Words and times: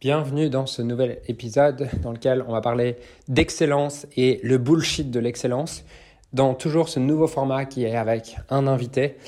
Bienvenue 0.00 0.48
dans 0.48 0.64
ce 0.64 0.80
nouvel 0.80 1.20
épisode 1.28 1.90
dans 2.02 2.12
lequel 2.12 2.42
on 2.48 2.52
va 2.52 2.62
parler 2.62 2.96
d'excellence 3.28 4.06
et 4.16 4.40
le 4.42 4.56
bullshit 4.56 5.10
de 5.10 5.20
l'excellence 5.20 5.84
dans 6.32 6.54
toujours 6.54 6.88
ce 6.88 6.98
nouveau 6.98 7.26
format 7.26 7.66
qui 7.66 7.84
est 7.84 7.94
avec 7.94 8.38
un 8.48 8.66
invité 8.66 9.18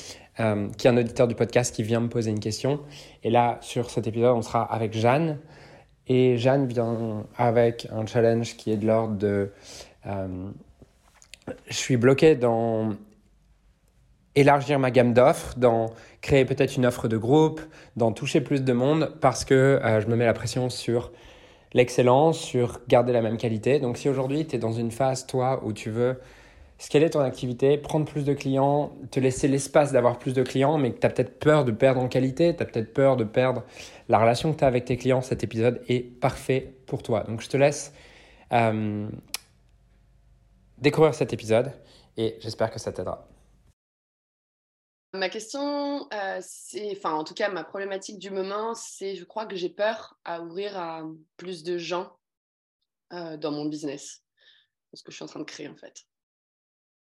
euh, 0.41 0.71
qui 0.71 0.87
est 0.87 0.91
un 0.91 0.97
auditeur 0.97 1.29
du 1.29 1.35
podcast 1.35 1.75
qui 1.75 1.83
vient 1.83 2.01
me 2.01 2.09
poser 2.09 2.31
une 2.31 2.41
question. 2.41 2.81
Et 3.23 3.29
là, 3.29 3.59
sur 3.61 3.91
cet 3.91 4.07
épisode, 4.07 4.35
on 4.35 4.41
sera 4.41 4.63
avec 4.63 4.95
Jeanne. 4.95 5.41
Et 6.09 6.39
Jeanne 6.39 6.67
vient 6.67 7.27
avec 7.37 7.87
un 7.93 8.07
challenge 8.07 8.57
qui 8.57 8.73
est 8.73 8.79
de 8.79 8.87
l'ordre 8.87 9.19
de... 9.19 9.53
Euh, 10.07 10.49
je 11.69 11.75
suis 11.75 11.99
bloqué 11.99 12.35
dans 12.35 12.95
élargir 14.35 14.79
ma 14.79 14.91
gamme 14.91 15.13
d'offres, 15.13 15.55
dans 15.59 15.91
créer 16.21 16.45
peut-être 16.45 16.77
une 16.77 16.87
offre 16.87 17.09
de 17.09 17.17
groupe, 17.17 17.61
dans 17.97 18.13
toucher 18.13 18.41
plus 18.41 18.63
de 18.63 18.73
monde 18.73 19.15
parce 19.21 19.45
que 19.45 19.55
euh, 19.55 20.01
je 20.01 20.07
me 20.07 20.17
mets 20.17 20.27
la 20.27 20.33
pression 20.33 20.71
sur 20.71 21.13
l'excellence, 21.75 22.39
sur 22.39 22.81
garder 22.89 23.13
la 23.13 23.23
même 23.23 23.37
qualité. 23.37 23.79
Donc 23.79 23.97
si 23.97 24.09
aujourd'hui 24.09 24.47
tu 24.47 24.57
es 24.57 24.59
dans 24.59 24.73
une 24.73 24.91
phase, 24.91 25.27
toi, 25.27 25.63
où 25.65 25.73
tu 25.73 25.91
veux 25.91 26.19
scaler 26.79 27.11
ton 27.11 27.21
activité, 27.21 27.79
prendre 27.79 28.07
plus 28.07 28.25
de 28.25 28.33
clients, 28.33 28.93
te 29.11 29.21
laisser 29.21 29.47
l'espace 29.47 29.93
d'avoir 29.93 30.19
plus 30.19 30.35
de 30.35 30.43
clients, 30.43 30.79
mais 30.79 30.93
que 30.93 30.99
tu 30.99 31.07
as 31.07 31.11
peut-être 31.11 31.39
peur 31.39 31.65
de 31.65 31.71
perdre 31.71 32.01
en 32.01 32.09
qualité, 32.09 32.57
tu 32.57 32.63
as 32.63 32.67
peut-être 32.67 32.93
peur 32.93 33.17
de 33.17 33.25
perdre 33.25 33.63
la 34.09 34.19
relation 34.19 34.53
que 34.53 34.59
tu 34.59 34.65
as 34.65 34.67
avec 34.67 34.85
tes 34.85 34.97
clients, 34.97 35.21
cet 35.21 35.45
épisode 35.45 35.81
est 35.89 36.01
parfait 36.01 36.75
pour 36.87 37.03
toi. 37.03 37.23
Donc 37.23 37.41
je 37.41 37.49
te 37.49 37.57
laisse 37.57 37.93
euh, 38.53 39.07
découvrir 40.79 41.15
cet 41.15 41.33
épisode 41.33 41.73
et 42.17 42.37
j'espère 42.41 42.71
que 42.71 42.81
ça 42.81 42.91
t'aidera. 42.93 43.32
Ma 45.15 45.29
question, 45.29 46.09
euh, 46.13 46.39
c'est, 46.41 46.97
enfin, 46.97 47.13
en 47.13 47.25
tout 47.25 47.35
cas, 47.35 47.51
ma 47.51 47.65
problématique 47.65 48.19
du 48.19 48.31
moment, 48.31 48.75
c'est, 48.75 49.15
je 49.15 49.25
crois 49.25 49.45
que 49.45 49.57
j'ai 49.57 49.69
peur 49.69 50.19
à 50.25 50.41
ouvrir 50.41 50.79
à 50.79 51.03
plus 51.37 51.63
de 51.63 51.77
gens 51.77 52.17
euh, 53.13 53.37
dans 53.37 53.51
mon 53.51 53.67
business, 53.67 54.25
ce 54.95 55.03
que 55.03 55.11
je 55.11 55.17
suis 55.17 55.25
en 55.25 55.29
train 55.29 55.41
de 55.41 55.45
créer 55.45 55.69
en 55.69 55.77
fait. 55.77 56.07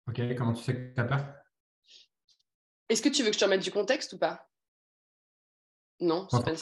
Ok, 0.07 0.19
comment 0.35 0.53
tu 0.53 0.63
sais 0.63 0.73
que 0.73 0.93
tu 0.95 0.99
as 0.99 1.03
peur? 1.03 1.23
Est-ce 2.89 3.03
que 3.03 3.09
tu 3.09 3.21
veux 3.21 3.29
que 3.29 3.35
je 3.35 3.39
te 3.39 3.45
remette 3.45 3.61
du 3.61 3.71
contexte 3.71 4.13
ou 4.13 4.17
pas? 4.17 4.49
Non, 5.99 6.25
pas, 6.25 6.41
pas, 6.41 6.53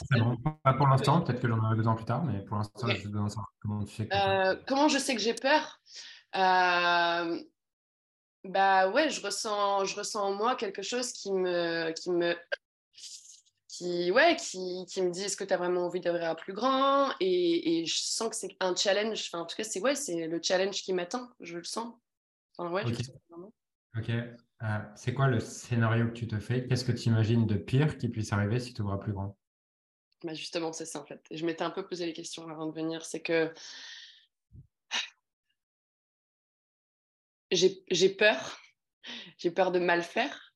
pas, 0.62 0.74
pour 0.74 0.86
l'instant, 0.86 1.22
peut-être 1.22 1.40
que 1.40 1.48
j'en 1.48 1.58
aurai 1.58 1.76
besoin 1.76 1.94
plus 1.94 2.04
tard, 2.04 2.24
mais 2.24 2.44
pour 2.44 2.58
l'instant, 2.58 2.88
je 2.88 3.08
veux 3.08 3.28
savoir 3.28 3.52
comment 3.60 3.84
tu 3.84 3.94
sais 3.94 4.06
que 4.06 4.14
euh, 4.14 4.54
Comment 4.68 4.88
je 4.88 4.98
sais 4.98 5.14
que 5.14 5.20
j'ai 5.20 5.34
peur? 5.34 5.80
Bah 8.44 8.90
ouais, 8.90 9.10
je 9.10 9.20
ressens, 9.20 9.84
je 9.84 9.96
ressens 9.96 10.22
en 10.22 10.34
moi 10.34 10.56
quelque 10.56 10.82
chose 10.82 11.12
qui 11.12 11.32
me, 11.32 11.92
qui 11.92 12.10
me, 12.10 12.36
qui, 13.68 14.10
ouais, 14.10 14.36
qui, 14.36 14.84
qui 14.86 15.00
me 15.02 15.10
dit 15.10 15.22
est-ce 15.22 15.36
que 15.36 15.44
tu 15.44 15.54
as 15.54 15.56
vraiment 15.56 15.86
envie 15.86 16.00
d'ouvrir 16.00 16.36
plus 16.36 16.52
grand? 16.52 17.12
Et, 17.20 17.80
et, 17.80 17.86
je 17.86 17.96
sens 17.96 18.28
que 18.28 18.36
c'est 18.36 18.56
un 18.60 18.74
challenge. 18.76 19.28
Enfin, 19.28 19.42
en 19.42 19.46
tout 19.46 19.56
cas, 19.56 19.64
c'est 19.64 19.80
ouais, 19.80 19.94
c'est 19.94 20.26
le 20.26 20.40
challenge 20.42 20.82
qui 20.82 20.92
m'attend. 20.92 21.30
Je 21.40 21.56
le 21.56 21.64
sens. 21.64 21.94
Enfin, 22.58 22.70
ouais, 22.70 22.84
ok. 23.96 24.10
Euh, 24.10 24.78
c'est 24.94 25.14
quoi 25.14 25.26
le 25.28 25.40
scénario 25.40 26.06
que 26.08 26.12
tu 26.12 26.26
te 26.26 26.38
fais? 26.38 26.66
Qu'est-ce 26.66 26.84
que 26.84 26.92
tu 26.92 27.08
imagines 27.08 27.46
de 27.46 27.56
pire 27.56 27.96
qui 27.98 28.08
puisse 28.08 28.32
arriver 28.32 28.60
si 28.60 28.74
tu 28.74 28.82
ouvres 28.82 28.98
plus 28.98 29.12
grand? 29.12 29.36
Bah 30.22 30.34
Justement, 30.34 30.72
c'est 30.72 30.84
ça 30.84 31.00
en 31.00 31.04
fait. 31.04 31.20
Je 31.30 31.44
m'étais 31.44 31.64
un 31.64 31.70
peu 31.70 31.84
posé 31.84 32.06
les 32.06 32.12
questions 32.12 32.48
avant 32.48 32.66
de 32.66 32.74
venir. 32.74 33.04
C'est 33.04 33.20
que 33.20 33.52
j'ai 37.52 38.08
peur. 38.08 38.58
J'ai 39.38 39.50
peur 39.50 39.72
de 39.72 39.78
mal 39.78 40.02
faire. 40.02 40.54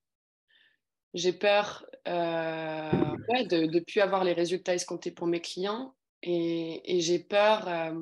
J'ai 1.14 1.32
peur 1.32 1.86
euh, 2.06 2.90
de 2.90 3.66
ne 3.66 3.80
plus 3.80 4.00
avoir 4.00 4.24
les 4.24 4.32
résultats 4.32 4.74
escomptés 4.74 5.10
pour 5.10 5.26
mes 5.26 5.40
clients. 5.40 5.96
Et, 6.22 7.00
j'ai 7.00 7.18
peur 7.18 7.68
euh, 7.68 7.92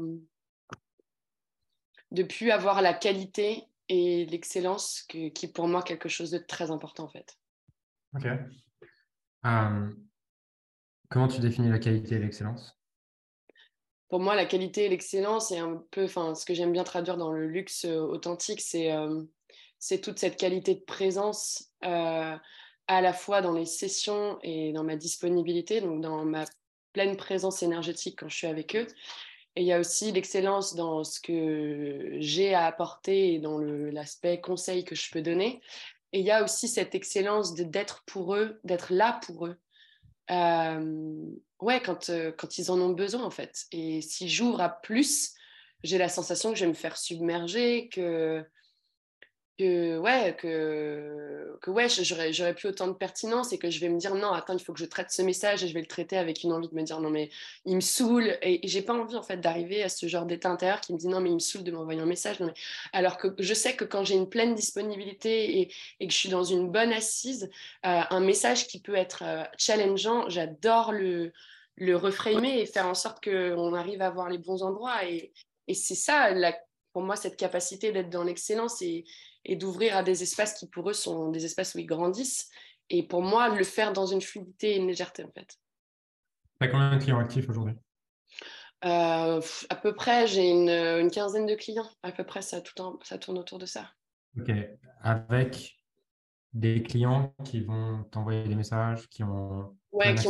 de 2.10 2.22
ne 2.22 2.26
plus 2.26 2.50
avoir 2.50 2.82
la 2.82 2.94
qualité 2.94 3.64
et 3.88 4.24
l'excellence 4.26 5.02
qui 5.02 5.26
est 5.26 5.54
pour 5.54 5.68
moi 5.68 5.82
quelque 5.82 6.08
chose 6.08 6.30
de 6.30 6.38
très 6.38 6.70
important 6.70 7.04
en 7.04 7.08
fait. 7.08 7.36
Ok. 8.14 8.26
Euh, 9.46 9.90
comment 11.10 11.28
tu 11.28 11.40
définis 11.40 11.68
la 11.68 11.78
qualité 11.78 12.14
et 12.14 12.18
l'excellence? 12.18 12.78
Pour 14.08 14.20
moi, 14.20 14.34
la 14.34 14.44
qualité 14.44 14.84
et 14.84 14.88
l'excellence, 14.88 15.50
est 15.50 15.58
un 15.58 15.82
peu, 15.90 16.06
ce 16.06 16.44
que 16.44 16.54
j'aime 16.54 16.72
bien 16.72 16.84
traduire 16.84 17.16
dans 17.16 17.32
le 17.32 17.46
luxe 17.46 17.84
euh, 17.84 18.00
authentique, 18.00 18.60
c'est 18.60 18.92
euh, 18.92 19.22
c'est 19.78 20.00
toute 20.00 20.18
cette 20.18 20.36
qualité 20.36 20.74
de 20.74 20.80
présence 20.80 21.70
euh, 21.84 22.36
à 22.86 23.00
la 23.00 23.12
fois 23.12 23.42
dans 23.42 23.52
les 23.52 23.66
sessions 23.66 24.38
et 24.42 24.72
dans 24.72 24.84
ma 24.84 24.96
disponibilité, 24.96 25.82
donc 25.82 26.00
dans 26.00 26.24
ma 26.24 26.44
pleine 26.92 27.16
présence 27.16 27.62
énergétique 27.62 28.18
quand 28.18 28.28
je 28.28 28.36
suis 28.36 28.46
avec 28.46 28.76
eux. 28.76 28.86
Et 29.56 29.60
il 29.60 29.66
y 29.66 29.72
a 29.72 29.78
aussi 29.78 30.10
l'excellence 30.10 30.74
dans 30.74 31.04
ce 31.04 31.20
que 31.20 32.16
j'ai 32.18 32.54
à 32.54 32.64
apporter 32.64 33.34
et 33.34 33.38
dans 33.38 33.58
l'aspect 33.58 34.40
conseil 34.40 34.84
que 34.84 34.94
je 34.94 35.10
peux 35.10 35.22
donner. 35.22 35.60
Et 36.12 36.20
il 36.20 36.24
y 36.24 36.30
a 36.30 36.42
aussi 36.42 36.66
cette 36.66 36.94
excellence 36.94 37.54
d'être 37.54 38.04
pour 38.06 38.34
eux, 38.34 38.60
d'être 38.64 38.92
là 38.92 39.20
pour 39.26 39.46
eux 39.46 39.58
ouais, 41.64 41.80
quand, 41.80 42.10
quand 42.36 42.58
ils 42.58 42.70
en 42.70 42.80
ont 42.80 42.90
besoin, 42.90 43.24
en 43.24 43.30
fait. 43.30 43.64
Et 43.72 44.00
si 44.00 44.28
j'ouvre 44.28 44.60
à 44.60 44.68
plus, 44.68 45.34
j'ai 45.84 45.98
la 45.98 46.08
sensation 46.08 46.50
que 46.50 46.58
je 46.58 46.64
vais 46.64 46.70
me 46.70 46.74
faire 46.74 46.96
submerger, 46.96 47.88
que, 47.90 48.44
que 49.58 49.98
ouais, 49.98 50.34
que, 50.36 51.58
que 51.60 51.70
ouais, 51.70 51.88
j'aurais, 51.88 52.54
plus 52.54 52.68
autant 52.68 52.88
de 52.88 52.94
pertinence 52.94 53.52
et 53.52 53.58
que 53.58 53.70
je 53.70 53.78
vais 53.80 53.90
me 53.90 53.98
dire 53.98 54.14
non, 54.14 54.32
attends, 54.32 54.54
il 54.54 54.60
faut 54.60 54.72
que 54.72 54.80
je 54.80 54.86
traite 54.86 55.10
ce 55.10 55.22
message 55.22 55.62
et 55.62 55.68
je 55.68 55.74
vais 55.74 55.80
le 55.80 55.86
traiter 55.86 56.16
avec 56.16 56.42
une 56.42 56.52
envie 56.52 56.68
de 56.68 56.74
me 56.74 56.82
dire 56.82 57.00
non, 57.00 57.10
mais 57.10 57.30
il 57.64 57.76
me 57.76 57.80
saoule 57.80 58.36
et, 58.42 58.60
j'ai 58.64 58.82
pas 58.82 58.94
envie 58.94 59.14
en 59.14 59.22
fait 59.22 59.36
d'arriver 59.36 59.82
à 59.82 59.88
ce 59.88 60.06
genre 60.08 60.24
d'état 60.24 60.50
intérieur 60.50 60.80
qui 60.80 60.92
me 60.92 60.98
dit 60.98 61.06
non, 61.06 61.20
mais 61.20 61.30
il 61.30 61.34
me 61.34 61.38
saoule 61.38 61.62
de 61.62 61.70
m'envoyer 61.70 62.00
un 62.00 62.06
message. 62.06 62.38
Alors 62.92 63.18
que 63.18 63.28
je 63.38 63.54
sais 63.54 63.76
que 63.76 63.84
quand 63.84 64.04
j'ai 64.04 64.14
une 64.14 64.28
pleine 64.28 64.54
disponibilité 64.54 65.60
et, 65.60 65.72
et, 66.00 66.06
que 66.06 66.12
je 66.12 66.18
suis 66.18 66.30
dans 66.30 66.44
une 66.44 66.70
bonne 66.70 66.92
assise, 66.92 67.50
euh, 67.86 68.00
un 68.10 68.20
message 68.20 68.66
qui 68.66 68.80
peut 68.80 68.96
être 68.96 69.22
euh, 69.22 69.44
challengeant, 69.58 70.28
j'adore 70.30 70.92
le, 70.92 71.32
le 71.76 71.96
reframer 71.96 72.60
et 72.60 72.66
faire 72.66 72.86
en 72.86 72.94
sorte 72.94 73.22
qu'on 73.22 73.74
arrive 73.74 74.02
à 74.02 74.10
voir 74.10 74.28
les 74.28 74.38
bons 74.38 74.62
endroits. 74.62 75.04
Et, 75.04 75.32
et 75.66 75.74
c'est 75.74 75.94
ça, 75.94 76.30
la, 76.30 76.56
pour 76.92 77.02
moi, 77.02 77.16
cette 77.16 77.36
capacité 77.36 77.92
d'être 77.92 78.10
dans 78.10 78.24
l'excellence 78.24 78.80
et 78.82 79.04
et 79.44 79.56
d'ouvrir 79.56 79.96
à 79.96 80.02
des 80.02 80.22
espaces 80.22 80.54
qui 80.54 80.68
pour 80.68 80.88
eux 80.88 80.94
sont 80.94 81.30
des 81.30 81.44
espaces 81.44 81.74
où 81.74 81.78
ils 81.78 81.86
grandissent. 81.86 82.48
Et 82.90 83.06
pour 83.06 83.22
moi, 83.22 83.48
le 83.48 83.64
faire 83.64 83.92
dans 83.92 84.06
une 84.06 84.20
fluidité 84.20 84.72
et 84.72 84.76
une 84.76 84.86
légèreté 84.86 85.24
en 85.24 85.30
fait. 85.30 85.58
Tu 86.60 86.66
as 86.66 86.68
combien 86.68 86.96
de 86.96 87.02
clients 87.02 87.18
actifs 87.18 87.48
aujourd'hui? 87.48 87.74
Euh, 88.84 89.40
À 89.70 89.76
peu 89.76 89.94
près, 89.94 90.26
j'ai 90.26 90.50
une, 90.50 90.68
une, 90.68 91.10
quinzaine 91.10 91.46
de 91.46 91.54
clients. 91.54 91.88
À 92.02 92.12
peu 92.12 92.24
près, 92.24 92.42
ça, 92.42 92.60
tout 92.60 92.74
ça 93.02 93.18
tourne 93.18 93.38
autour 93.38 93.58
de 93.58 93.66
ça. 93.66 93.90
Ok. 94.38 94.50
Avec 95.00 95.76
des 96.54 96.82
clients 96.82 97.34
qui 97.44 97.60
vont 97.60 98.04
t'envoyer 98.10 98.44
des 98.44 98.54
messages, 98.54 99.08
qui 99.08 99.22
ont 99.22 99.76
Ouais, 99.94 100.12
qui 100.16 100.26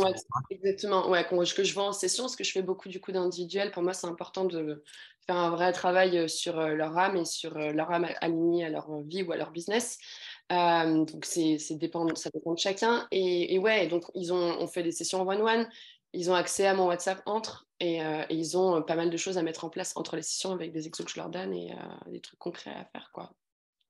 exactement. 0.51 1.09
Ouais, 1.09 1.25
que 1.25 1.63
je 1.63 1.73
vois 1.73 1.85
en 1.85 1.91
session, 1.91 2.27
ce 2.27 2.37
que 2.37 2.43
je 2.43 2.51
fais 2.51 2.61
beaucoup 2.61 2.87
du 2.87 3.01
coup 3.01 3.11
d'individuel. 3.11 3.71
Pour 3.71 3.81
moi, 3.81 3.93
c'est 3.93 4.05
important 4.05 4.45
de 4.45 4.83
faire 5.25 5.37
un 5.37 5.49
vrai 5.49 5.71
travail 5.71 6.19
euh, 6.19 6.27
sur 6.27 6.59
euh, 6.59 6.75
leur 6.75 6.95
âme 6.95 7.17
et 7.17 7.25
sur 7.25 7.57
euh, 7.57 7.71
leur 7.71 7.89
âme 7.91 8.07
alignée 8.21 8.63
à 8.63 8.69
leur 8.69 9.01
vie 9.01 9.23
ou 9.23 9.31
à 9.31 9.37
leur 9.37 9.49
business. 9.49 9.97
donc, 10.51 11.25
c'est, 11.25 11.57
dépend, 11.71 12.13
ça 12.13 12.29
dépend 12.31 12.53
de 12.53 12.59
chacun. 12.59 13.07
Et, 13.11 13.57
ouais, 13.57 13.87
donc, 13.87 14.03
ils 14.13 14.31
ont, 14.31 14.57
on 14.59 14.67
fait 14.67 14.83
des 14.83 14.91
sessions 14.91 15.27
one-one. 15.27 15.67
Ils 16.13 16.29
ont 16.29 16.35
accès 16.35 16.67
à 16.67 16.75
mon 16.75 16.85
WhatsApp 16.85 17.23
entre 17.25 17.67
et, 17.79 18.01
ils 18.29 18.57
ont 18.57 18.83
pas 18.83 18.95
mal 18.95 19.09
de 19.09 19.17
choses 19.17 19.39
à 19.39 19.41
mettre 19.41 19.65
en 19.65 19.69
place 19.69 19.93
entre 19.97 20.15
les 20.15 20.21
sessions 20.21 20.51
avec 20.51 20.71
des 20.71 20.85
exos 20.85 21.05
que 21.05 21.11
je 21.11 21.19
leur 21.19 21.29
donne 21.29 21.53
et 21.53 21.75
des 22.05 22.21
trucs 22.21 22.39
concrets 22.39 22.71
à 22.71 22.85
faire. 22.85 23.09
Quoi. 23.11 23.33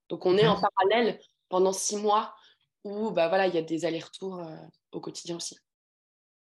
Donc, 0.07 0.25
on 0.25 0.37
est 0.37 0.47
en 0.47 0.59
parallèle 0.59 1.19
pendant 1.55 1.71
six 1.71 1.95
mois 1.95 2.35
où 2.83 3.11
bah, 3.11 3.29
voilà, 3.29 3.47
il 3.47 3.55
y 3.55 3.57
a 3.57 3.61
des 3.61 3.85
allers-retours 3.85 4.45
au 4.91 4.99
quotidien 4.99 5.37
aussi. 5.37 5.57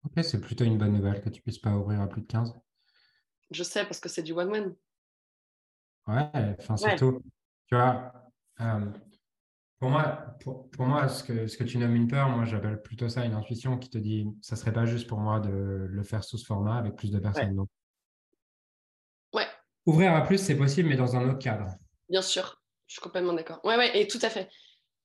Ok, 0.06 0.24
c'est 0.24 0.40
plutôt 0.40 0.64
une 0.64 0.78
bonne 0.78 0.94
nouvelle 0.94 1.22
que 1.22 1.28
tu 1.28 1.42
puisses 1.42 1.60
pas 1.60 1.76
ouvrir 1.76 2.00
à 2.00 2.08
plus 2.08 2.22
de 2.22 2.28
15. 2.28 2.54
Je 3.52 3.64
sais, 3.64 3.84
parce 3.84 4.00
que 4.00 4.08
c'est 4.08 4.24
du 4.24 4.32
one-man. 4.32 4.74
Ouais, 6.08 6.56
enfin, 6.58 6.78
surtout, 6.78 7.22
tu 7.68 7.76
vois, 7.76 8.14
euh, 8.62 8.86
pour 9.78 9.90
moi, 9.90 10.38
pour, 10.40 10.86
moi 10.86 11.10
ce, 11.10 11.22
que, 11.26 11.48
ce 11.48 11.58
que 11.58 11.66
tu 11.66 11.78
nommes 11.80 11.98
une 11.98 12.08
peur, 12.08 12.30
moi, 12.30 12.46
j'appelle 12.46 12.82
plutôt 12.82 13.10
ça 13.10 13.26
une 13.26 13.34
intuition 13.34 13.78
qui 13.78 13.90
te 13.90 13.98
dit, 13.98 14.26
ça 14.42 14.56
serait 14.56 14.72
pas 14.72 14.86
juste 14.86 15.08
pour 15.08 15.20
moi 15.20 15.42
de 15.42 15.50
le 15.52 16.04
faire 16.04 16.24
sous 16.24 16.38
ce 16.38 16.46
format 16.46 16.78
avec 16.78 16.96
plus 16.96 17.12
de 17.12 17.20
personnes. 17.20 17.60
Ouais. 17.60 17.66
ouais. 19.34 19.48
Ouvrir 19.86 20.16
à 20.16 20.22
plus, 20.22 20.38
c'est 20.38 20.56
possible, 20.56 20.88
mais 20.88 20.96
dans 20.96 21.18
un 21.18 21.28
autre 21.28 21.40
cadre. 21.40 21.68
Bien 22.08 22.22
sûr, 22.22 22.62
je 22.88 22.94
suis 22.94 23.02
complètement 23.02 23.34
d'accord. 23.34 23.60
Ouais, 23.66 23.76
ouais, 23.76 24.00
et 24.00 24.08
tout 24.08 24.20
à 24.22 24.30
fait. 24.30 24.50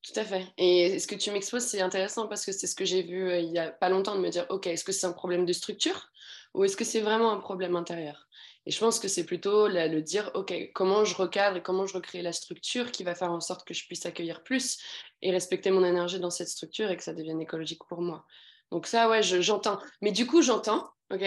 Tout 0.03 0.21
à 0.21 0.25
fait. 0.25 0.47
Et 0.57 0.99
ce 0.99 1.07
que 1.07 1.17
tu 1.17 1.31
m'exposes, 1.31 1.65
c'est 1.65 1.81
intéressant 1.81 2.29
parce 2.29 2.47
que 2.47 2.53
c'est 2.53 2.67
ce 2.67 2.75
que 2.77 2.85
j'ai 2.85 3.03
vu 3.03 3.29
euh, 3.29 3.41
il 3.41 3.51
n'y 3.51 3.59
a 3.59 3.71
pas 3.71 3.89
longtemps 3.89 4.15
de 4.15 4.21
me 4.21 4.31
dire, 4.31 4.47
OK, 4.49 4.67
est-ce 4.67 4.85
que 4.85 4.93
c'est 4.93 5.07
un 5.07 5.13
problème 5.13 5.45
de 5.45 5.53
structure 5.53 6.09
ou 6.55 6.65
est-ce 6.65 6.77
que 6.77 6.85
c'est 6.85 7.01
vraiment 7.01 7.33
un 7.33 7.39
problème 7.39 7.77
intérieur? 7.77 8.29
Et 8.65 8.71
je 8.71 8.79
pense 8.79 9.01
que 9.01 9.09
c'est 9.09 9.25
plutôt 9.25 9.67
le 9.67 10.01
dire, 10.01 10.31
OK, 10.35 10.53
comment 10.75 11.05
je 11.05 11.15
recadre 11.15 11.57
et 11.57 11.63
comment 11.63 11.87
je 11.87 11.95
recrée 11.95 12.23
la 12.23 12.33
structure 12.33 12.93
qui 12.93 13.03
va 13.03 13.15
faire 13.15 13.33
en 13.33 13.41
sorte 13.41 13.67
que 13.67 13.73
je 13.73 13.87
puisse 13.87 14.05
accueillir 14.05 14.43
plus 14.43 14.79
et 15.23 15.31
respecter 15.31 15.71
mon 15.71 15.85
énergie 15.85 16.21
dans 16.21 16.31
cette 16.31 16.49
structure 16.49 16.91
et 16.91 16.97
que 16.97 17.03
ça 17.03 17.15
devienne 17.15 17.41
écologique 17.41 17.81
pour 17.89 18.03
moi. 18.03 18.27
Donc 18.71 18.87
ça, 18.87 19.09
ouais, 19.09 19.23
j'entends. 19.23 19.79
Mais 20.03 20.13
du 20.13 20.27
coup, 20.27 20.43
j'entends, 20.43 20.91
OK? 21.11 21.25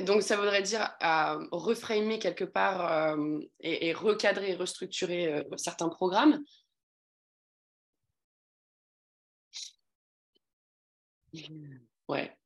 Donc, 0.00 0.22
ça 0.22 0.36
voudrait 0.36 0.62
dire 0.62 0.88
à 1.00 1.38
reframer 1.50 2.18
quelque 2.18 2.44
part 2.44 2.90
euh, 2.90 3.38
et, 3.60 3.92
recadrer 3.92 4.52
et 4.52 4.54
restructurer 4.54 5.32
euh, 5.32 5.42
certains 5.56 5.90
programmes. 5.90 6.42
Ouais. 12.08 12.36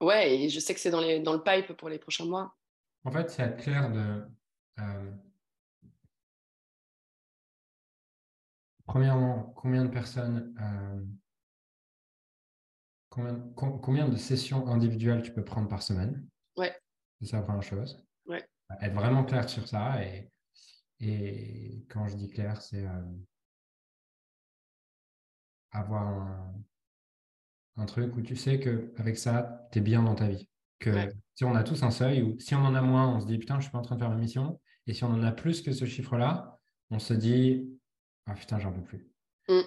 Ouais, 0.00 0.34
et 0.34 0.48
je 0.48 0.60
sais 0.60 0.74
que 0.74 0.80
c'est 0.80 0.90
dans, 0.90 1.22
dans 1.22 1.32
le 1.34 1.42
pipe 1.42 1.76
pour 1.76 1.88
les 1.88 1.98
prochains 1.98 2.24
mois. 2.24 2.56
En 3.04 3.10
fait, 3.10 3.30
c'est 3.30 3.56
clair 3.56 3.90
de. 3.90 4.24
Euh, 4.78 5.10
premièrement, 8.86 9.52
combien 9.56 9.84
de 9.84 9.90
personnes 9.90 10.54
Combien, 13.10 14.08
de 14.08 14.16
sessions 14.16 14.68
individuelles 14.68 15.22
tu 15.22 15.32
peux 15.32 15.44
prendre 15.44 15.68
par 15.68 15.82
semaine? 15.82 16.28
Ouais. 16.56 16.74
C'est 17.20 17.32
la 17.32 17.42
première 17.42 17.62
chose. 17.62 18.00
Ouais. 18.26 18.48
Être 18.80 18.94
vraiment 18.94 19.24
clair 19.24 19.48
sur 19.48 19.66
ça. 19.66 20.02
Et, 20.04 20.30
et 21.00 21.84
quand 21.88 22.06
je 22.06 22.16
dis 22.16 22.30
clair, 22.30 22.62
c'est 22.62 22.86
euh, 22.86 23.02
avoir 25.72 26.06
un, 26.06 26.54
truc 27.86 28.16
où 28.16 28.22
tu 28.22 28.36
sais 28.36 28.60
qu'avec 28.60 29.18
ça, 29.18 29.68
tu 29.72 29.78
es 29.78 29.82
bien 29.82 30.02
dans 30.02 30.14
ta 30.14 30.28
vie. 30.28 30.48
Que 30.78 30.90
si 31.34 31.44
on 31.44 31.54
a 31.54 31.62
tous 31.62 31.82
un 31.82 31.90
seuil, 31.90 32.22
ou 32.22 32.38
si 32.40 32.54
on 32.54 32.64
en 32.64 32.74
a 32.74 32.80
moins, 32.80 33.08
on 33.14 33.20
se 33.20 33.26
dit 33.26 33.38
putain, 33.38 33.56
je 33.58 33.64
suis 33.64 33.70
pas 33.70 33.78
en 33.78 33.82
train 33.82 33.96
de 33.96 34.00
faire 34.00 34.10
ma 34.10 34.16
mission. 34.16 34.60
Et 34.86 34.94
si 34.94 35.04
on 35.04 35.08
en 35.08 35.22
a 35.22 35.32
plus 35.32 35.62
que 35.62 35.72
ce 35.72 35.84
chiffre-là, 35.84 36.58
on 36.90 36.98
se 36.98 37.14
dit 37.14 37.68
ah 38.26 38.34
putain, 38.34 38.58
j'en 38.58 38.72
peux 38.72 38.82
plus. 38.82 39.10
Mm. 39.48 39.60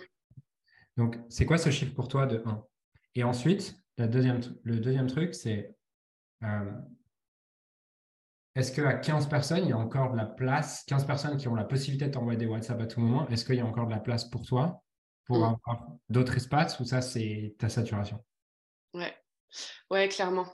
Donc, 0.98 1.18
c'est 1.30 1.46
quoi 1.46 1.58
ce 1.58 1.70
chiffre 1.70 1.94
pour 1.94 2.08
toi 2.08 2.26
de 2.26 2.42
1 2.46 2.64
et 3.16 3.24
ensuite, 3.24 3.76
la 3.98 4.08
deuxième, 4.08 4.42
le 4.64 4.80
deuxième 4.80 5.08
truc, 5.08 5.36
c'est 5.36 5.76
euh, 6.44 6.72
est-ce 8.56 8.72
qu'à 8.72 8.94
15 8.94 9.30
personnes, 9.30 9.64
il 9.64 9.70
y 9.70 9.74
a 9.74 9.78
encore 9.78 10.12
de 10.12 10.18
la 10.18 10.26
place, 10.26 10.84
15 10.88 11.06
personnes 11.06 11.38
qui 11.38 11.48
ont 11.48 11.56
la 11.56 11.64
possibilité 11.64 12.08
de 12.08 12.12
t'envoyer 12.12 12.38
des 12.38 12.46
WhatsApp 12.46 12.82
à 12.82 12.88
tout 12.88 13.00
moment, 13.00 13.28
est-ce 13.30 13.46
qu'il 13.46 13.56
y 13.56 13.62
a 13.62 13.66
encore 13.66 13.88
de 13.88 13.92
la 13.92 14.00
place 14.00 14.26
pour 14.26 14.46
toi? 14.46 14.83
Pour 15.26 15.40
mm. 15.40 15.44
avoir 15.66 15.88
d'autres 16.10 16.36
espaces 16.36 16.80
ou 16.80 16.86
ça, 16.86 17.02
c'est 17.02 17.56
ta 17.58 17.70
saturation? 17.70 18.24
Ouais, 18.94 19.16
ouais, 19.90 20.08
clairement. 20.10 20.48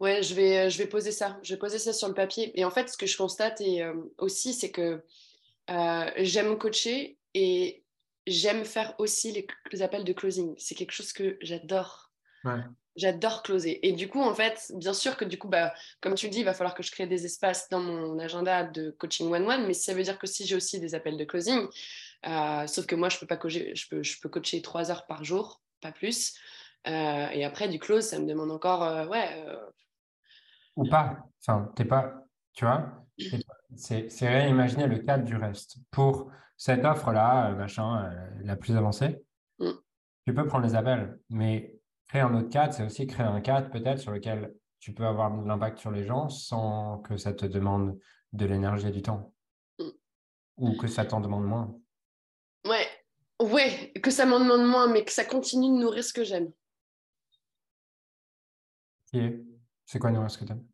Ouais, 0.00 0.22
je 0.22 0.34
vais, 0.34 0.70
je 0.70 0.78
vais 0.78 0.86
poser 0.86 1.12
ça. 1.12 1.38
Je 1.42 1.54
vais 1.54 1.58
poser 1.58 1.78
ça 1.78 1.92
sur 1.92 2.08
le 2.08 2.14
papier. 2.14 2.58
Et 2.58 2.64
en 2.64 2.70
fait, 2.70 2.88
ce 2.88 2.96
que 2.96 3.06
je 3.06 3.16
constate 3.16 3.60
et, 3.60 3.82
euh, 3.82 3.94
aussi, 4.18 4.52
c'est 4.52 4.70
que 4.70 5.04
euh, 5.70 6.10
j'aime 6.18 6.58
coacher 6.58 7.18
et 7.32 7.84
j'aime 8.26 8.64
faire 8.64 8.94
aussi 8.98 9.32
les, 9.72 9.82
appels 9.82 10.04
de 10.04 10.12
closing. 10.12 10.54
C'est 10.58 10.74
quelque 10.74 10.92
chose 10.92 11.12
que 11.12 11.38
j'adore. 11.40 12.12
J'adore 12.96 13.42
closer. 13.42 13.84
Et 13.86 13.92
du 13.92 14.08
coup, 14.08 14.20
en 14.20 14.34
fait, 14.34 14.70
bien 14.74 14.92
sûr 14.92 15.16
que 15.16 15.24
du 15.24 15.36
coup, 15.36 15.48
bah, 15.48 15.74
comme 16.00 16.14
tu 16.14 16.26
le 16.26 16.32
dis, 16.32 16.40
il 16.40 16.44
va 16.44 16.54
falloir 16.54 16.74
que 16.74 16.82
je 16.82 16.92
crée 16.92 17.08
des 17.08 17.24
espaces 17.24 17.68
dans 17.68 17.80
mon 17.80 18.18
agenda 18.20 18.62
de 18.62 18.90
coaching 18.92 19.32
one-one, 19.32 19.66
mais 19.66 19.74
ça 19.74 19.94
veut 19.94 20.02
dire 20.04 20.18
que 20.18 20.28
si 20.28 20.46
j'ai 20.46 20.54
aussi 20.54 20.78
des 20.78 20.94
appels 20.94 21.16
de 21.16 21.24
closing, 21.24 21.66
euh, 22.26 22.66
sauf 22.66 22.86
que 22.86 22.94
moi, 22.94 23.08
je 23.08 23.18
peux 23.18 23.26
pas 23.26 23.36
coacher, 23.36 23.74
je 23.74 23.88
peux, 23.88 24.02
je 24.02 24.20
peux 24.20 24.28
coacher 24.28 24.62
trois 24.62 24.90
heures 24.90 25.06
par 25.06 25.24
jour, 25.24 25.62
pas 25.80 25.92
plus. 25.92 26.34
Euh, 26.86 27.28
et 27.28 27.44
après, 27.44 27.68
du 27.68 27.78
close, 27.78 28.04
ça 28.04 28.18
me 28.18 28.26
demande 28.26 28.50
encore, 28.50 28.82
euh, 28.82 29.06
ouais. 29.06 29.46
Ou 30.76 30.88
pas. 30.88 31.18
Enfin, 31.40 31.70
t'es 31.76 31.84
pas, 31.84 32.26
tu 32.52 32.64
vois, 32.64 33.04
c'est 33.76 34.28
réimaginer 34.28 34.86
le 34.86 34.98
cadre 34.98 35.24
du 35.24 35.36
reste. 35.36 35.76
Pour 35.90 36.30
cette 36.56 36.84
offre-là, 36.84 37.50
machin, 37.50 38.10
la 38.42 38.56
plus 38.56 38.76
avancée, 38.76 39.22
mm. 39.58 39.70
tu 40.26 40.34
peux 40.34 40.46
prendre 40.46 40.66
les 40.66 40.74
appels, 40.74 41.18
mais 41.30 41.74
créer 42.08 42.22
un 42.22 42.34
autre 42.34 42.48
cadre, 42.48 42.72
c'est 42.72 42.84
aussi 42.84 43.06
créer 43.06 43.26
un 43.26 43.40
cadre 43.40 43.70
peut-être 43.70 43.98
sur 43.98 44.12
lequel 44.12 44.54
tu 44.80 44.92
peux 44.92 45.06
avoir 45.06 45.30
de 45.30 45.46
l'impact 45.46 45.78
sur 45.78 45.90
les 45.90 46.04
gens 46.04 46.28
sans 46.28 46.98
que 46.98 47.16
ça 47.16 47.32
te 47.32 47.46
demande 47.46 47.98
de 48.32 48.46
l'énergie 48.46 48.88
et 48.88 48.92
du 48.92 49.02
temps. 49.02 49.32
Mm. 49.78 49.88
Ou 50.58 50.76
que 50.76 50.86
ça 50.86 51.04
t'en 51.04 51.20
demande 51.20 51.44
moins. 51.44 51.74
Ouais, 53.44 53.92
que 54.02 54.10
ça 54.10 54.24
m'en 54.24 54.40
demande 54.40 54.66
moins, 54.66 54.86
mais 54.86 55.04
que 55.04 55.12
ça 55.12 55.24
continue 55.24 55.68
de 55.68 55.82
nourrir 55.82 56.02
ce 56.02 56.14
que 56.14 56.24
j'aime. 56.24 56.50
C'est 59.12 59.98
quoi 59.98 60.10
nourrir 60.10 60.30
ce 60.30 60.38
que 60.38 60.44
t'aimes? 60.44 60.66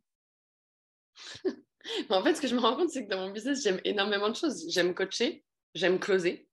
En 2.11 2.23
fait, 2.23 2.35
ce 2.37 2.41
que 2.41 2.47
je 2.47 2.55
me 2.55 2.61
rends 2.61 2.77
compte, 2.77 2.91
c'est 2.91 3.05
que 3.05 3.11
dans 3.11 3.27
mon 3.27 3.31
business, 3.33 3.65
j'aime 3.65 3.81
énormément 3.85 4.29
de 4.29 4.37
choses. 4.37 4.67
J'aime 4.69 4.95
coacher, 4.95 5.45
j'aime 5.75 5.99
closer, 5.99 6.49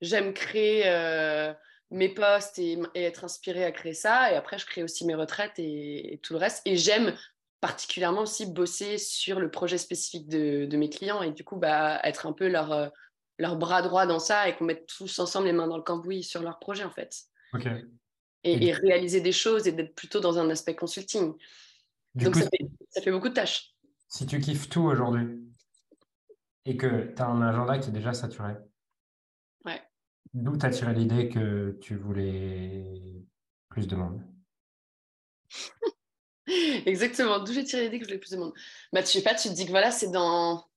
j'aime 0.00 0.32
créer 0.32 0.84
euh, 0.86 1.52
mes 1.90 2.08
posts 2.08 2.60
et, 2.60 2.78
être 2.94 3.24
inspirée 3.24 3.64
à 3.64 3.72
créer 3.72 3.94
ça. 3.94 4.30
Et 4.32 4.36
après, 4.36 4.58
je 4.58 4.66
crée 4.66 4.84
aussi 4.84 5.04
mes 5.04 5.16
retraites 5.16 5.58
et, 5.58 6.20
tout 6.22 6.34
le 6.34 6.38
reste. 6.38 6.62
Et 6.64 6.76
j'aime 6.76 7.16
particulièrement 7.60 8.22
aussi 8.22 8.46
bosser 8.46 8.98
sur 8.98 9.40
le 9.40 9.50
projet 9.50 9.78
spécifique 9.78 10.28
de, 10.28 10.76
mes 10.76 10.88
clients 10.88 11.22
et 11.22 11.32
du 11.32 11.42
coup, 11.42 11.56
bah, 11.56 12.00
être 12.04 12.26
un 12.26 12.32
peu 12.32 12.46
leur, 12.46 12.70
euh, 12.70 12.88
leur 13.40 13.56
bras 13.56 13.82
droit 13.82 14.06
dans 14.06 14.18
ça 14.18 14.48
et 14.48 14.56
qu'on 14.56 14.64
mette 14.64 14.86
tous 14.86 15.18
ensemble 15.18 15.46
les 15.46 15.52
mains 15.52 15.66
dans 15.66 15.76
le 15.76 15.82
cambouis 15.82 16.22
sur 16.22 16.42
leur 16.42 16.58
projet, 16.58 16.84
en 16.84 16.90
fait. 16.90 17.24
Et, 18.44 18.72
réaliser 18.72 19.20
des 19.20 19.32
choses 19.32 19.66
et 19.66 19.72
d'être 19.72 19.94
plutôt 19.94 20.20
dans 20.20 20.38
un 20.38 20.48
aspect 20.50 20.76
consulting. 20.76 21.34
Donc, 22.14 22.36
ça, 22.36 22.42
fait, 22.42 22.70
ça 22.90 23.02
fait 23.02 23.10
beaucoup 23.10 23.28
de 23.28 23.34
tâches. 23.34 23.74
Si 24.08 24.26
tu 24.26 24.40
kiffes 24.40 24.68
tout 24.68 24.82
aujourd'hui, 24.82 25.40
et 26.66 26.76
que 26.76 27.12
tu 27.14 27.22
as 27.22 27.26
un 27.26 27.42
agenda 27.42 27.78
qui 27.78 27.88
est 27.88 27.92
déjà 27.92 28.12
saturé. 28.12 28.54
Ouais. 29.64 29.82
D'où 30.34 30.56
tu 30.56 30.66
as 30.66 30.70
tiré 30.70 30.94
l'idée 30.94 31.28
que 31.28 31.78
tu 31.80 31.96
voulais 31.96 33.24
plus 33.68 33.86
de 33.86 33.96
monde? 33.96 34.22
Exactement, 36.86 37.38
d'où 37.38 37.52
j'ai 37.52 37.64
tiré 37.64 37.84
l'idée 37.84 37.98
que 37.98 38.04
je 38.04 38.10
voulais 38.10 38.20
plus 38.20 38.32
de 38.32 38.36
monde? 38.36 38.52
Bah, 38.92 39.02
tu 39.02 39.08
sais 39.08 39.22
pas, 39.22 39.34
tu 39.34 39.48
te 39.48 39.54
dis 39.54 39.64
que 39.64 39.70
voilà, 39.70 39.90
c'est 39.90 40.10
dans. 40.10 40.69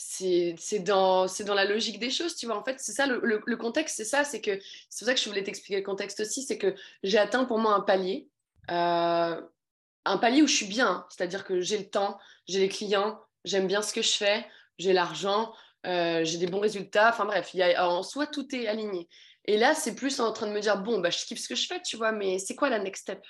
C'est 0.00 0.78
dans, 0.84 1.26
dans 1.26 1.54
la 1.54 1.64
logique 1.64 1.98
des 1.98 2.10
choses, 2.10 2.36
tu 2.36 2.46
vois. 2.46 2.56
En 2.56 2.64
fait, 2.64 2.78
c'est 2.78 2.92
ça, 2.92 3.06
le, 3.06 3.20
le, 3.44 3.56
contexte, 3.56 3.96
c'est 3.96 4.04
ça, 4.04 4.22
c'est 4.22 4.40
que 4.40 4.60
c'est 4.88 5.00
pour 5.00 5.08
ça 5.08 5.14
que 5.14 5.20
je 5.20 5.28
voulais 5.28 5.42
t'expliquer 5.42 5.78
le 5.78 5.84
contexte 5.84 6.20
aussi, 6.20 6.44
c'est 6.44 6.56
que 6.56 6.74
j'ai 7.02 7.18
atteint 7.18 7.44
pour 7.44 7.58
moi 7.58 7.74
un 7.74 7.80
palier, 7.80 8.28
euh, 8.70 9.40
un 10.04 10.18
palier 10.18 10.42
où 10.42 10.46
je 10.46 10.54
suis 10.54 10.66
bien, 10.66 11.04
c'est-à-dire 11.10 11.44
que 11.44 11.60
j'ai 11.60 11.78
le 11.78 11.90
temps, 11.90 12.18
j'ai 12.46 12.60
les 12.60 12.68
clients, 12.68 13.20
j'aime 13.44 13.66
bien 13.66 13.82
ce 13.82 13.92
que 13.92 14.02
je 14.02 14.12
fais, 14.12 14.46
j'ai 14.78 14.92
l'argent, 14.92 15.52
euh, 15.86 16.24
j'ai 16.24 16.38
des 16.38 16.46
bons 16.46 16.60
résultats. 16.60 17.10
Enfin 17.10 17.24
bref, 17.24 17.52
y 17.54 17.62
a, 17.62 17.88
en 17.88 18.04
soi, 18.04 18.28
tout 18.28 18.54
est 18.54 18.68
aligné. 18.68 19.08
Et 19.46 19.56
là, 19.56 19.74
c'est 19.74 19.94
plus 19.94 20.20
en 20.20 20.32
train 20.32 20.46
de 20.46 20.52
me 20.52 20.60
dire, 20.60 20.80
bon, 20.80 21.00
bah, 21.00 21.10
je 21.10 21.24
kiffe 21.24 21.40
ce 21.40 21.48
que 21.48 21.54
je 21.54 21.66
fais, 21.66 21.80
tu 21.82 21.96
vois, 21.96 22.12
mais 22.12 22.38
c'est 22.38 22.54
quoi 22.54 22.68
la 22.68 22.78
next 22.78 23.02
step? 23.02 23.24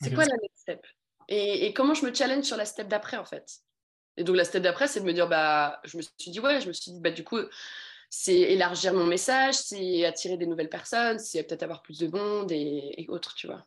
C'est 0.00 0.12
quoi 0.12 0.24
la 0.24 0.34
next 0.42 0.58
step? 0.58 0.84
Et, 1.28 1.72
comment 1.74 1.94
je 1.94 2.04
me 2.04 2.12
challenge 2.12 2.44
sur 2.44 2.56
la 2.56 2.64
step 2.64 2.88
d'après, 2.88 3.18
en 3.18 3.24
fait? 3.24 3.46
Et 4.16 4.24
donc, 4.24 4.36
la 4.36 4.44
step 4.44 4.62
d'après, 4.62 4.88
c'est 4.88 5.00
de 5.00 5.04
me 5.04 5.12
dire, 5.12 5.28
bah, 5.28 5.80
je 5.84 5.96
me 5.96 6.02
suis 6.02 6.30
dit, 6.30 6.40
ouais, 6.40 6.60
je 6.60 6.68
me 6.68 6.72
suis 6.72 6.92
dit, 6.92 7.00
bah, 7.00 7.10
du 7.10 7.24
coup, 7.24 7.38
c'est 8.10 8.38
élargir 8.38 8.92
mon 8.92 9.06
message, 9.06 9.54
c'est 9.54 10.04
attirer 10.04 10.36
des 10.36 10.46
nouvelles 10.46 10.68
personnes, 10.68 11.18
c'est 11.18 11.42
peut-être 11.44 11.62
avoir 11.62 11.82
plus 11.82 11.98
de 11.98 12.08
monde 12.08 12.52
et, 12.52 13.06
autres, 13.08 13.34
tu 13.34 13.46
vois. 13.46 13.66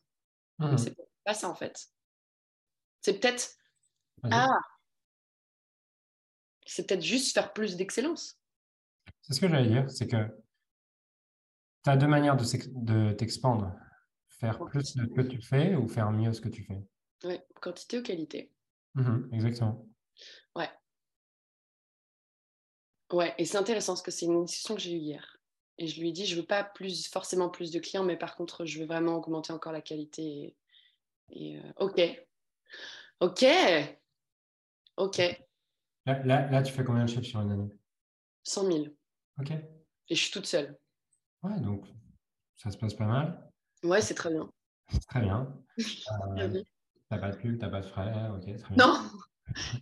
Mmh. 0.59 0.77
C'est 0.77 0.95
pas 1.23 1.33
ça, 1.33 1.49
en 1.49 1.55
fait. 1.55 1.87
C'est 3.01 3.19
peut-être, 3.19 3.55
ah, 4.23 4.47
c'est 6.65 6.87
peut-être 6.87 7.01
juste 7.01 7.33
faire 7.33 7.53
plus 7.53 7.75
d'excellence. 7.75 8.39
C'est 9.21 9.33
ce 9.33 9.41
que 9.41 9.47
j'allais 9.47 9.69
dire, 9.69 9.89
c'est 9.89 10.07
que 10.07 10.27
tu 11.83 11.89
as 11.89 11.97
deux 11.97 12.07
manières 12.07 12.37
de 12.37 13.11
t'expandre. 13.13 13.75
Faire 14.29 14.59
plus 14.65 14.95
de 14.95 15.05
ce 15.05 15.13
que 15.13 15.21
tu 15.21 15.41
fais 15.41 15.75
ou 15.75 15.87
faire 15.87 16.11
mieux 16.11 16.33
ce 16.33 16.41
que 16.41 16.49
tu 16.49 16.63
fais. 16.63 16.83
Oui, 17.23 17.39
quantité 17.61 17.99
ou 17.99 18.03
qualité. 18.03 18.51
Mmh 18.95 19.33
exactement. 19.33 19.87
Ouais. 20.55 20.69
Ouais, 23.11 23.33
et 23.37 23.45
c'est 23.45 23.57
intéressant 23.57 23.93
parce 23.93 24.01
que 24.01 24.11
c'est 24.11 24.25
une 24.25 24.45
discussion 24.45 24.75
que 24.75 24.81
j'ai 24.81 24.93
eue 24.93 24.99
hier. 24.99 25.37
Et 25.77 25.87
je 25.87 25.99
lui 25.99 26.09
ai 26.09 26.11
dit, 26.11 26.25
je 26.25 26.35
veux 26.35 26.45
pas 26.45 26.63
plus, 26.63 27.07
forcément 27.07 27.49
plus 27.49 27.71
de 27.71 27.79
clients, 27.79 28.03
mais 28.03 28.17
par 28.17 28.35
contre, 28.35 28.65
je 28.65 28.79
veux 28.79 28.85
vraiment 28.85 29.15
augmenter 29.15 29.51
encore 29.53 29.73
la 29.73 29.81
qualité. 29.81 30.55
Et, 31.31 31.57
euh, 31.57 31.73
ok. 31.77 32.01
Ok. 33.19 33.45
Ok. 34.97 35.21
Là, 36.05 36.63
tu 36.63 36.71
fais 36.71 36.83
combien 36.83 37.05
de 37.05 37.09
chiffres 37.09 37.23
sur 37.23 37.41
une 37.41 37.51
année? 37.51 37.69
100 38.43 38.71
000. 38.71 38.85
Ok. 39.39 39.51
Et 39.51 40.15
je 40.15 40.21
suis 40.21 40.31
toute 40.31 40.45
seule. 40.45 40.77
Ouais, 41.43 41.59
donc 41.59 41.85
ça 42.55 42.71
se 42.71 42.77
passe 42.77 42.93
pas 42.93 43.05
mal. 43.05 43.51
Ouais, 43.83 44.01
c'est 44.01 44.13
très 44.13 44.31
bien. 44.31 44.49
C'est 44.89 45.07
très 45.07 45.21
bien. 45.21 45.53
Euh, 46.37 46.63
t'as 47.09 47.17
pas 47.17 47.31
de 47.31 47.37
pub, 47.37 47.59
t'as 47.59 47.69
pas 47.69 47.81
de 47.81 47.85
frais, 47.85 48.29
ok, 48.29 48.57
très 48.57 48.75
bien. 48.75 48.87
Non, 48.87 49.11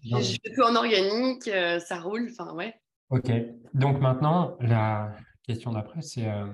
je 0.03 0.37
fais 0.43 0.53
tout 0.55 0.61
en 0.61 0.75
organique, 0.75 1.47
euh, 1.47 1.79
ça 1.79 1.99
roule, 1.99 2.29
enfin 2.31 2.53
ouais. 2.53 2.73
Ok, 3.09 3.31
donc 3.73 3.99
maintenant, 3.99 4.55
la 4.59 5.15
question 5.43 5.71
d'après, 5.71 6.01
c'est 6.01 6.29
euh, 6.29 6.47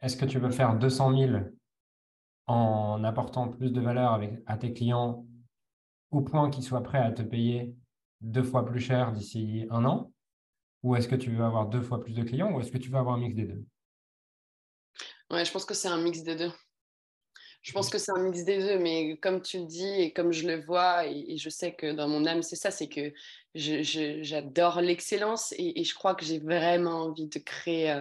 est-ce 0.00 0.16
que 0.16 0.24
tu 0.24 0.38
veux 0.38 0.50
faire 0.50 0.76
200 0.76 1.16
000 1.16 1.32
en 2.46 3.04
apportant 3.04 3.48
plus 3.48 3.70
de 3.70 3.80
valeur 3.80 4.12
avec, 4.12 4.32
à 4.46 4.56
tes 4.56 4.72
clients 4.72 5.26
au 6.10 6.22
point 6.22 6.50
qu'ils 6.50 6.64
soient 6.64 6.82
prêts 6.82 6.98
à 6.98 7.12
te 7.12 7.22
payer 7.22 7.74
deux 8.20 8.42
fois 8.42 8.64
plus 8.64 8.80
cher 8.80 9.12
d'ici 9.12 9.66
un 9.70 9.84
an? 9.84 10.12
Ou 10.82 10.96
est-ce 10.96 11.08
que 11.08 11.16
tu 11.16 11.30
veux 11.30 11.44
avoir 11.44 11.68
deux 11.68 11.82
fois 11.82 12.00
plus 12.00 12.14
de 12.14 12.22
clients? 12.22 12.52
Ou 12.52 12.60
est-ce 12.60 12.72
que 12.72 12.78
tu 12.78 12.88
veux 12.88 12.98
avoir 12.98 13.16
un 13.16 13.20
mix 13.20 13.34
des 13.34 13.44
deux? 13.44 13.64
Ouais, 15.30 15.44
je 15.44 15.52
pense 15.52 15.64
que 15.64 15.74
c'est 15.74 15.88
un 15.88 16.00
mix 16.00 16.22
des 16.22 16.36
deux. 16.36 16.50
Je 17.62 17.72
pense 17.72 17.90
que 17.90 17.98
c'est 17.98 18.12
un 18.12 18.22
mix 18.22 18.44
des 18.44 18.58
deux, 18.58 18.78
mais 18.78 19.16
comme 19.18 19.42
tu 19.42 19.58
le 19.58 19.66
dis 19.66 19.86
et 19.86 20.12
comme 20.12 20.32
je 20.32 20.46
le 20.46 20.64
vois, 20.64 21.06
et, 21.06 21.36
je 21.36 21.50
sais 21.50 21.74
que 21.74 21.92
dans 21.92 22.08
mon 22.08 22.24
âme, 22.24 22.42
c'est 22.42 22.56
ça, 22.56 22.70
c'est 22.70 22.88
que 22.88 23.12
j'adore 23.54 24.80
l'excellence 24.80 25.52
et, 25.58 25.84
je 25.84 25.94
crois 25.94 26.14
que 26.14 26.24
j'ai 26.24 26.38
vraiment 26.38 27.02
envie 27.02 27.26
de 27.26 27.38
créer 27.38 27.92
euh, 27.92 28.00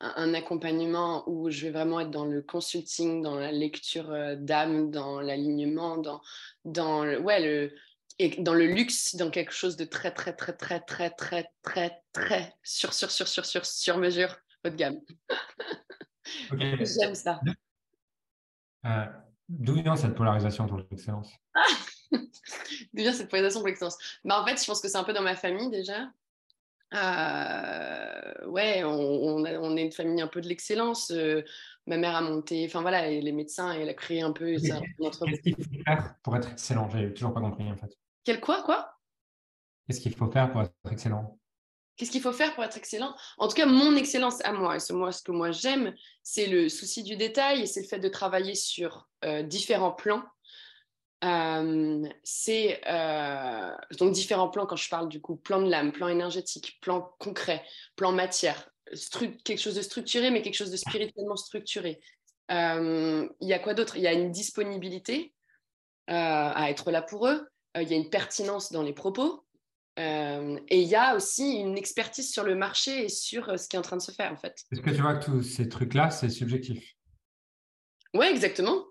un, 0.00 0.34
accompagnement 0.34 1.24
où 1.26 1.48
je 1.50 1.66
vais 1.66 1.72
vraiment 1.72 2.00
être 2.00 2.10
dans 2.10 2.26
le 2.26 2.42
consulting, 2.42 3.22
dans 3.22 3.36
la 3.36 3.50
lecture 3.50 4.10
euh, 4.10 4.36
d'âme, 4.36 4.90
dans 4.90 5.20
l'alignement, 5.20 5.96
dans, 5.96 6.20
dans, 6.66 7.02
le, 7.02 7.18
ouais, 7.18 7.40
le, 7.40 7.74
et 8.18 8.42
dans 8.42 8.54
le 8.54 8.66
luxe, 8.66 9.14
dans 9.14 9.30
quelque 9.30 9.52
chose 9.52 9.76
de 9.76 9.86
très, 9.86 10.12
très, 10.12 10.34
très, 10.34 10.52
très, 10.52 10.80
très, 10.80 11.10
très, 11.10 11.50
très, 11.62 12.02
très 12.12 12.54
sur, 12.62 12.92
sur, 12.92 13.10
sur, 13.10 13.26
sur, 13.26 13.46
sur, 13.46 13.64
sur 13.64 13.96
mesure, 13.96 14.36
haut 14.66 14.68
de 14.68 14.76
gamme. 14.76 15.00
J'aime 16.58 17.14
ça. 17.14 17.40
Euh, 18.86 19.06
d'où 19.48 19.74
vient 19.74 19.96
cette 19.96 20.14
polarisation 20.14 20.66
pour 20.66 20.78
l'excellence? 20.78 21.32
D'où 22.92 23.02
vient 23.02 23.12
cette 23.12 23.28
polarisation 23.28 23.60
pour 23.60 23.68
l'excellence 23.68 23.98
bah, 24.24 24.40
En 24.40 24.46
fait, 24.46 24.60
je 24.60 24.66
pense 24.66 24.80
que 24.80 24.88
c'est 24.88 24.96
un 24.96 25.04
peu 25.04 25.12
dans 25.12 25.22
ma 25.22 25.36
famille 25.36 25.70
déjà. 25.70 26.10
Euh, 26.94 28.46
ouais, 28.46 28.82
on, 28.84 29.44
on, 29.44 29.76
est 29.76 29.84
une 29.84 29.92
famille 29.92 30.22
un 30.22 30.26
peu 30.28 30.40
de 30.40 30.48
l'excellence. 30.48 31.10
Euh, 31.10 31.42
ma 31.86 31.98
mère 31.98 32.16
a 32.16 32.22
monté, 32.22 32.64
enfin 32.66 32.80
voilà, 32.80 33.08
les 33.08 33.32
médecins, 33.32 33.72
elle 33.72 33.88
a 33.88 33.94
créé 33.94 34.22
un 34.22 34.32
peu. 34.32 34.52
Qu'est-ce 34.52 35.40
qu'il 35.42 35.54
faut 35.56 35.84
faire 35.84 36.14
pour 36.22 36.36
être 36.36 36.50
excellent? 36.50 36.88
J'ai 36.90 37.12
toujours 37.12 37.34
pas 37.34 37.40
compris 37.40 37.70
en 37.70 37.76
fait. 37.76 37.94
Quel 38.24 38.40
quoi, 38.40 38.62
quoi? 38.62 38.94
Qu'est-ce 39.86 40.00
qu'il 40.00 40.14
faut 40.14 40.30
faire 40.30 40.50
pour 40.50 40.62
être 40.62 40.72
excellent? 40.90 41.37
Qu'est-ce 41.98 42.12
qu'il 42.12 42.22
faut 42.22 42.32
faire 42.32 42.54
pour 42.54 42.62
être 42.62 42.76
excellent? 42.76 43.12
En 43.38 43.48
tout 43.48 43.56
cas, 43.56 43.66
mon 43.66 43.96
excellence 43.96 44.40
à 44.44 44.52
moi, 44.52 44.76
et 44.76 44.80
ce, 44.80 44.92
moi, 44.92 45.10
ce 45.10 45.20
que 45.20 45.32
moi 45.32 45.50
j'aime, 45.50 45.92
c'est 46.22 46.46
le 46.46 46.68
souci 46.68 47.02
du 47.02 47.16
détail 47.16 47.62
et 47.62 47.66
c'est 47.66 47.82
le 47.82 47.88
fait 47.88 47.98
de 47.98 48.08
travailler 48.08 48.54
sur 48.54 49.08
euh, 49.24 49.42
différents 49.42 49.90
plans. 49.90 50.22
Euh, 51.24 52.08
c'est 52.22 52.80
euh, 52.86 53.72
donc 53.98 54.12
différents 54.12 54.48
plans 54.48 54.66
quand 54.66 54.76
je 54.76 54.88
parle 54.88 55.08
du 55.08 55.20
coup 55.20 55.34
plan 55.34 55.60
de 55.60 55.68
l'âme, 55.68 55.90
plan 55.90 56.06
énergétique, 56.06 56.78
plan 56.80 57.12
concret, 57.18 57.64
plan 57.96 58.12
matière, 58.12 58.70
quelque 59.42 59.60
chose 59.60 59.74
de 59.74 59.82
structuré 59.82 60.30
mais 60.30 60.42
quelque 60.42 60.54
chose 60.54 60.70
de 60.70 60.76
spirituellement 60.76 61.34
structuré. 61.34 62.00
Il 62.48 63.28
y 63.40 63.52
a 63.52 63.58
quoi 63.58 63.74
d'autre? 63.74 63.96
Il 63.96 64.02
y 64.02 64.06
a 64.06 64.12
une 64.12 64.30
disponibilité 64.30 65.34
à 66.06 66.70
être 66.70 66.92
là 66.92 67.02
pour 67.02 67.26
eux. 67.26 67.48
Il 67.74 67.88
y 67.88 67.94
a 67.94 67.96
une 67.96 68.10
pertinence 68.10 68.70
dans 68.70 68.82
les 68.82 68.94
propos. 68.94 69.44
Euh, 69.98 70.60
et 70.68 70.80
il 70.80 70.88
y 70.88 70.94
a 70.94 71.16
aussi 71.16 71.56
une 71.56 71.76
expertise 71.76 72.30
sur 72.30 72.44
le 72.44 72.54
marché 72.54 73.06
et 73.06 73.08
sur 73.08 73.48
euh, 73.48 73.56
ce 73.56 73.68
qui 73.68 73.74
est 73.74 73.78
en 73.78 73.82
train 73.82 73.96
de 73.96 74.02
se 74.02 74.12
faire, 74.12 74.32
en 74.32 74.36
fait. 74.36 74.64
Est-ce 74.70 74.80
que 74.80 74.90
tu 74.90 75.02
vois 75.02 75.16
que 75.16 75.24
tous 75.24 75.42
ces 75.42 75.68
trucs-là, 75.68 76.10
c'est 76.10 76.30
subjectif? 76.30 76.94
Oui, 78.14 78.26
exactement. 78.26 78.84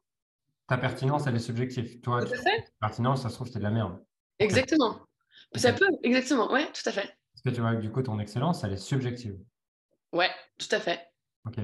Ta 0.67 0.77
pertinence, 0.77 1.25
elle 1.25 1.35
est 1.35 1.39
subjective. 1.39 2.01
Toi, 2.01 2.25
tout 2.25 2.33
à 2.33 2.37
fait. 2.37 2.65
pertinence, 2.81 3.21
ça 3.21 3.29
se 3.29 3.35
trouve, 3.35 3.47
c'est 3.47 3.59
de 3.59 3.63
la 3.63 3.71
merde. 3.71 4.03
Exactement. 4.39 5.01
Ça 5.55 5.71
peut, 5.71 5.87
exactement. 6.03 6.51
Oui, 6.51 6.59
tout 6.73 6.89
à 6.89 6.91
fait. 6.91 7.05
Est-ce 7.05 7.41
que 7.41 7.49
tu 7.49 7.61
vois 7.61 7.73
que 7.73 7.79
du 7.79 7.89
coup, 7.89 8.01
ton 8.01 8.19
excellence, 8.19 8.65
elle 8.65 8.73
est 8.73 8.77
subjective? 8.77 9.39
Ouais, 10.11 10.29
tout 10.57 10.67
à 10.71 10.79
fait. 10.81 11.07
Ok. 11.45 11.57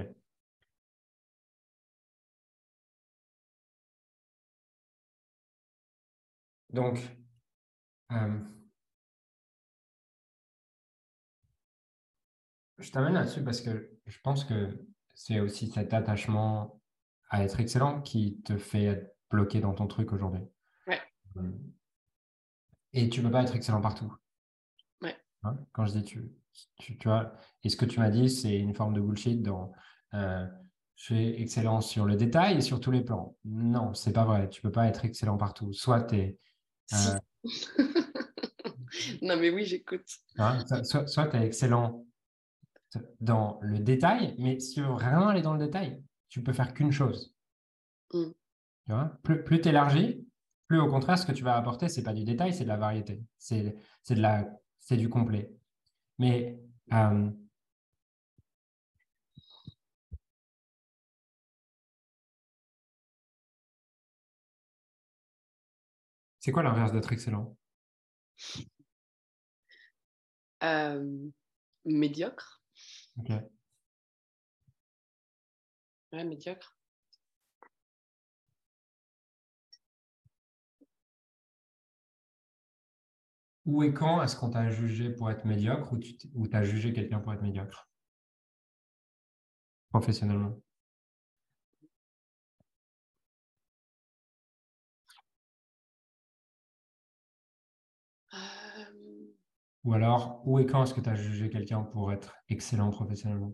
Donc, 6.69 6.97
euh, 8.13 8.39
Je 12.83 12.91
t'amène 12.91 13.13
là-dessus 13.13 13.41
parce 13.43 13.61
que 13.61 13.89
je 14.05 14.17
pense 14.23 14.43
que 14.43 14.77
c'est 15.15 15.39
aussi 15.39 15.71
cet 15.71 15.93
attachement 15.93 16.81
à 17.29 17.41
être 17.43 17.61
excellent 17.61 18.01
qui 18.01 18.41
te 18.41 18.57
fait 18.57 18.83
être 18.83 19.15
bloqué 19.31 19.61
dans 19.61 19.73
ton 19.73 19.87
truc 19.87 20.11
aujourd'hui. 20.11 20.41
Ouais. 20.85 20.99
Euh, 21.37 21.49
et 22.91 23.07
tu 23.07 23.21
ne 23.21 23.25
peux 23.25 23.31
pas 23.31 23.43
être 23.43 23.55
excellent 23.55 23.79
partout. 23.79 24.13
Ouais. 25.01 25.15
Hein, 25.43 25.57
quand 25.71 25.85
je 25.85 25.93
dis 25.93 26.03
tu, 26.03 26.29
tu, 26.77 26.97
vois, 27.05 27.33
et 27.63 27.69
ce 27.69 27.77
que 27.77 27.85
tu 27.85 28.01
m'as 28.01 28.09
dit, 28.09 28.29
c'est 28.29 28.57
une 28.57 28.75
forme 28.75 28.93
de 28.93 28.99
bullshit 28.99 29.41
dans 29.41 29.71
euh, 30.13 30.45
je 30.95 31.03
suis 31.05 31.41
excellent 31.41 31.79
sur 31.79 32.05
le 32.05 32.17
détail 32.17 32.57
et 32.57 32.61
sur 32.61 32.81
tous 32.81 32.91
les 32.91 33.01
plans. 33.01 33.37
Non, 33.45 33.93
c'est 33.93 34.13
pas 34.13 34.25
vrai. 34.25 34.49
Tu 34.49 34.61
peux 34.61 34.71
pas 34.71 34.87
être 34.87 35.05
excellent 35.05 35.37
partout. 35.37 35.71
Soit 35.71 36.03
tu 36.03 36.15
es. 36.17 36.37
Euh, 36.93 37.19
non, 39.21 39.37
mais 39.37 39.51
oui, 39.51 39.63
j'écoute. 39.63 40.05
Hein, 40.37 40.65
soit, 40.83 41.07
soit 41.07 41.27
tu 41.27 41.37
es 41.37 41.45
excellent 41.45 42.05
dans 43.19 43.59
le 43.61 43.79
détail, 43.79 44.35
mais 44.39 44.59
si 44.59 44.75
tu 44.75 44.81
veux 44.81 44.91
vraiment 44.91 45.27
aller 45.27 45.41
dans 45.41 45.53
le 45.53 45.65
détail, 45.65 46.03
tu 46.29 46.41
peux 46.43 46.53
faire 46.53 46.73
qu'une 46.73 46.91
chose. 46.91 47.33
Mm. 48.13 48.31
Tu 48.85 48.91
vois 48.91 49.17
plus 49.23 49.43
plus 49.43 49.61
tu 49.61 49.69
élargis, 49.69 50.27
plus 50.67 50.79
au 50.79 50.87
contraire, 50.89 51.17
ce 51.17 51.25
que 51.25 51.31
tu 51.31 51.43
vas 51.43 51.55
apporter, 51.55 51.89
c'est 51.89 52.03
pas 52.03 52.13
du 52.13 52.23
détail, 52.23 52.53
c'est 52.53 52.63
de 52.63 52.69
la 52.69 52.77
variété. 52.77 53.23
C'est 53.37 54.97
du 54.97 55.09
complet. 55.09 55.51
Mais 56.19 56.59
euh, 56.93 57.29
c'est 66.39 66.51
quoi 66.51 66.63
l'inverse 66.63 66.91
d'être 66.91 67.11
excellent? 67.13 67.55
Euh, 70.63 71.29
Médiocre. 71.85 72.62
Ok. 73.17 73.53
Ouais, 76.13 76.23
médiocre. 76.23 76.77
Où 83.65 83.83
et 83.83 83.93
quand 83.93 84.23
est-ce 84.23 84.37
qu'on 84.37 84.49
t'a 84.51 84.69
jugé 84.69 85.09
pour 85.09 85.29
être 85.29 85.43
médiocre 85.45 85.91
ou 85.91 85.97
tu 85.99 86.55
as 86.55 86.63
jugé 86.63 86.93
quelqu'un 86.93 87.19
pour 87.19 87.33
être 87.33 87.41
médiocre? 87.41 87.87
Professionnellement. 89.91 90.62
Ou 99.83 99.93
alors, 99.93 100.41
où 100.45 100.59
et 100.59 100.65
quand 100.65 100.83
est-ce 100.83 100.93
que 100.93 101.01
tu 101.01 101.09
as 101.09 101.15
jugé 101.15 101.49
quelqu'un 101.49 101.81
pour 101.81 102.13
être 102.13 102.35
excellent 102.47 102.89
professionnellement? 102.89 103.53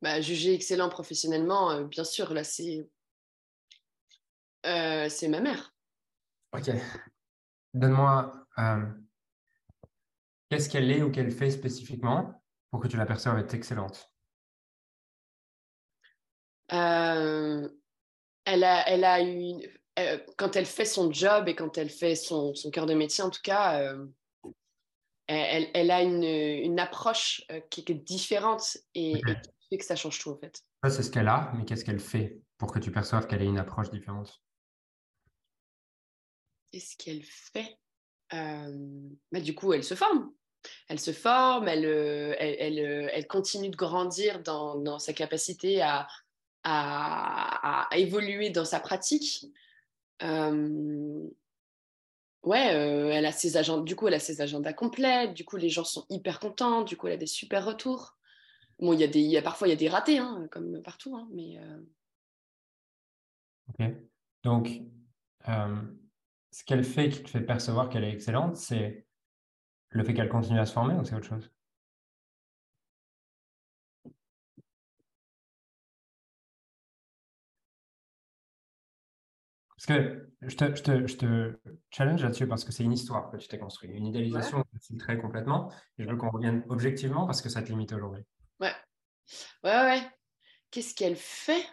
Bah, 0.00 0.20
Juger 0.20 0.54
excellent 0.54 0.88
professionnellement, 0.88 1.70
euh, 1.70 1.84
bien 1.84 2.02
sûr, 2.02 2.34
là, 2.34 2.42
c'est 2.42 2.88
euh, 4.66 5.08
c'est 5.08 5.28
ma 5.28 5.40
mère. 5.40 5.74
Ok. 6.52 6.70
Donne-moi, 7.72 8.46
euh, 8.58 8.84
qu'est-ce 10.50 10.68
qu'elle 10.68 10.90
est 10.90 11.02
ou 11.02 11.12
qu'elle 11.12 11.30
fait 11.30 11.50
spécifiquement 11.50 12.42
pour 12.70 12.80
que 12.80 12.88
tu 12.88 12.96
la 12.96 13.06
perçoives 13.06 13.38
être 13.38 13.54
excellente? 13.54 14.12
Elle, 16.68 18.64
a, 18.64 18.88
elle 18.88 19.04
a 19.04 19.20
une, 19.20 19.62
quand 20.36 20.56
elle 20.56 20.66
fait 20.66 20.84
son 20.84 21.12
job 21.12 21.48
et 21.48 21.54
quand 21.54 21.78
elle 21.78 21.90
fait 21.90 22.16
son, 22.16 22.54
son 22.54 22.70
cœur 22.70 22.86
de 22.86 22.94
métier, 22.94 23.22
en 23.22 23.30
tout 23.30 23.42
cas, 23.42 23.94
elle, 25.26 25.90
a 25.90 26.02
une, 26.02 26.78
approche 26.80 27.44
euh, 27.50 27.60
qui, 27.70 27.84
est 27.86 27.94
différente 27.94 28.78
et, 28.94 29.14
qui 29.14 29.68
fait 29.70 29.78
que 29.78 29.84
ça 29.84 29.96
change 29.96 30.18
tout 30.18 30.30
en 30.30 30.36
fait. 30.36 30.62
Ça, 30.82 30.90
c'est 30.90 31.02
ce 31.02 31.10
qu'elle 31.10 31.28
a, 31.28 31.52
mais 31.54 31.64
qu'est-ce 31.64 31.84
qu'elle 31.84 32.00
fait 32.00 32.40
pour 32.58 32.72
que 32.72 32.78
tu 32.78 32.90
perçoives 32.90 33.26
qu'elle 33.26 33.42
ait 33.42 33.46
une 33.46 33.58
approche 33.58 33.90
différente? 33.90 34.42
Qu'est-ce 36.70 36.96
qu'elle 36.96 37.22
fait 37.22 37.76
euh, 38.32 39.06
bah, 39.30 39.40
Du 39.40 39.54
coup, 39.54 39.72
elle 39.72 39.84
se 39.84 39.94
forme. 39.94 40.32
Elle 40.88 41.00
se 41.00 41.12
forme, 41.12 41.68
elle, 41.68 41.86
euh, 41.86 42.34
elle, 42.38 43.26
continue 43.26 43.68
de 43.68 43.76
grandir 43.76 44.42
dans, 44.42 44.98
sa 44.98 45.12
capacité 45.12 45.82
à, 45.82 46.06
à, 46.62 47.88
évoluer 47.96 48.50
dans 48.50 48.64
sa 48.64 48.78
pratique 48.78 49.46
ouais, 52.42 52.74
euh, 52.74 53.10
elle 53.10 53.26
a 53.26 53.32
ses 53.32 53.56
agendas, 53.56 53.84
du 53.84 53.96
coup, 53.96 54.08
elle 54.08 54.14
a 54.14 54.18
ses 54.20 54.40
agendas 54.40 54.72
complets, 54.72 55.28
du 55.32 55.44
coup, 55.44 55.56
les 55.56 55.68
gens 55.70 55.84
sont 55.84 56.06
hyper 56.10 56.40
contents, 56.40 56.82
du 56.82 56.96
coup, 56.96 57.06
elle 57.08 57.14
a 57.14 57.16
des 57.16 57.26
super 57.26 57.64
retours. 57.64 58.16
Bon, 58.80 58.92
il 58.92 59.00
y 59.00 59.04
a 59.04 59.08
des, 59.08 59.20
y 59.20 59.36
a, 59.36 59.42
parfois, 59.42 59.68
il 59.68 59.70
y 59.70 59.74
a 59.74 59.76
des 59.76 59.88
ratés, 59.88 60.18
hein, 60.18 60.48
comme 60.50 60.82
partout, 60.82 61.16
hein, 61.16 61.28
mais... 61.32 61.58
Euh 61.58 61.80
ok. 63.68 63.86
Donc, 64.44 64.82
euh, 65.48 65.82
ce 66.50 66.64
qu'elle 66.64 66.84
fait 66.84 67.08
qui 67.08 67.22
te 67.22 67.30
fait 67.30 67.40
percevoir 67.40 67.88
qu'elle 67.88 68.04
est 68.04 68.12
excellente, 68.12 68.56
c'est 68.56 69.06
le 69.90 70.04
fait 70.04 70.14
qu'elle 70.14 70.28
continue 70.28 70.58
à 70.60 70.66
se 70.66 70.72
former 70.72 70.94
ou 70.94 71.04
c'est 71.04 71.14
autre 71.14 71.26
chose? 71.26 71.50
Parce 79.76 79.86
que 79.86 80.31
je 80.42 80.56
te, 80.56 81.58
challenge 81.90 82.22
là-dessus 82.22 82.46
parce 82.48 82.64
que 82.64 82.72
c'est 82.72 82.82
une 82.84 82.92
histoire 82.92 83.30
que 83.30 83.36
tu 83.36 83.48
t'es 83.48 83.58
construit. 83.58 83.90
Une 83.90 84.06
idéalisation, 84.06 84.64
c'est 84.80 84.96
très 84.98 85.18
complètement. 85.18 85.72
Et 85.98 86.04
je 86.04 86.08
veux 86.08 86.16
qu'on 86.16 86.30
revienne 86.30 86.64
objectivement 86.68 87.26
parce 87.26 87.40
que 87.42 87.48
ça 87.48 87.62
te 87.62 87.68
limite 87.68 87.92
aujourd'hui. 87.92 88.24
Ouais. 88.60 88.72
Ouais, 89.62 89.70
ouais. 89.70 90.02
qu'est-ce 90.70 90.94
qu'elle 90.94 91.16
fait? 91.16 91.64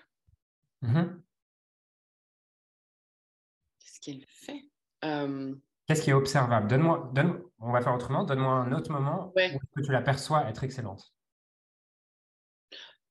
Mhm. 0.81 1.21
Qu'est-ce 3.79 3.99
qu'elle 4.01 4.25
fait? 4.27 4.69
Euh, 5.03 5.55
Qu'est-ce 5.87 6.03
qui 6.03 6.11
est 6.11 6.13
observable? 6.13 6.67
Donne-moi, 6.67 7.09
donne, 7.13 7.41
on 7.57 7.71
va 7.71 7.81
faire 7.81 7.95
autrement. 7.95 8.23
Donne-moi 8.23 8.53
un 8.53 8.71
autre 8.73 8.91
moment 8.91 9.33
Ouais. 9.35 9.55
où 9.55 9.59
que 9.75 9.81
tu 9.83 9.91
l'aperçois 9.91 10.47
être 10.47 10.63
excellente. 10.63 11.11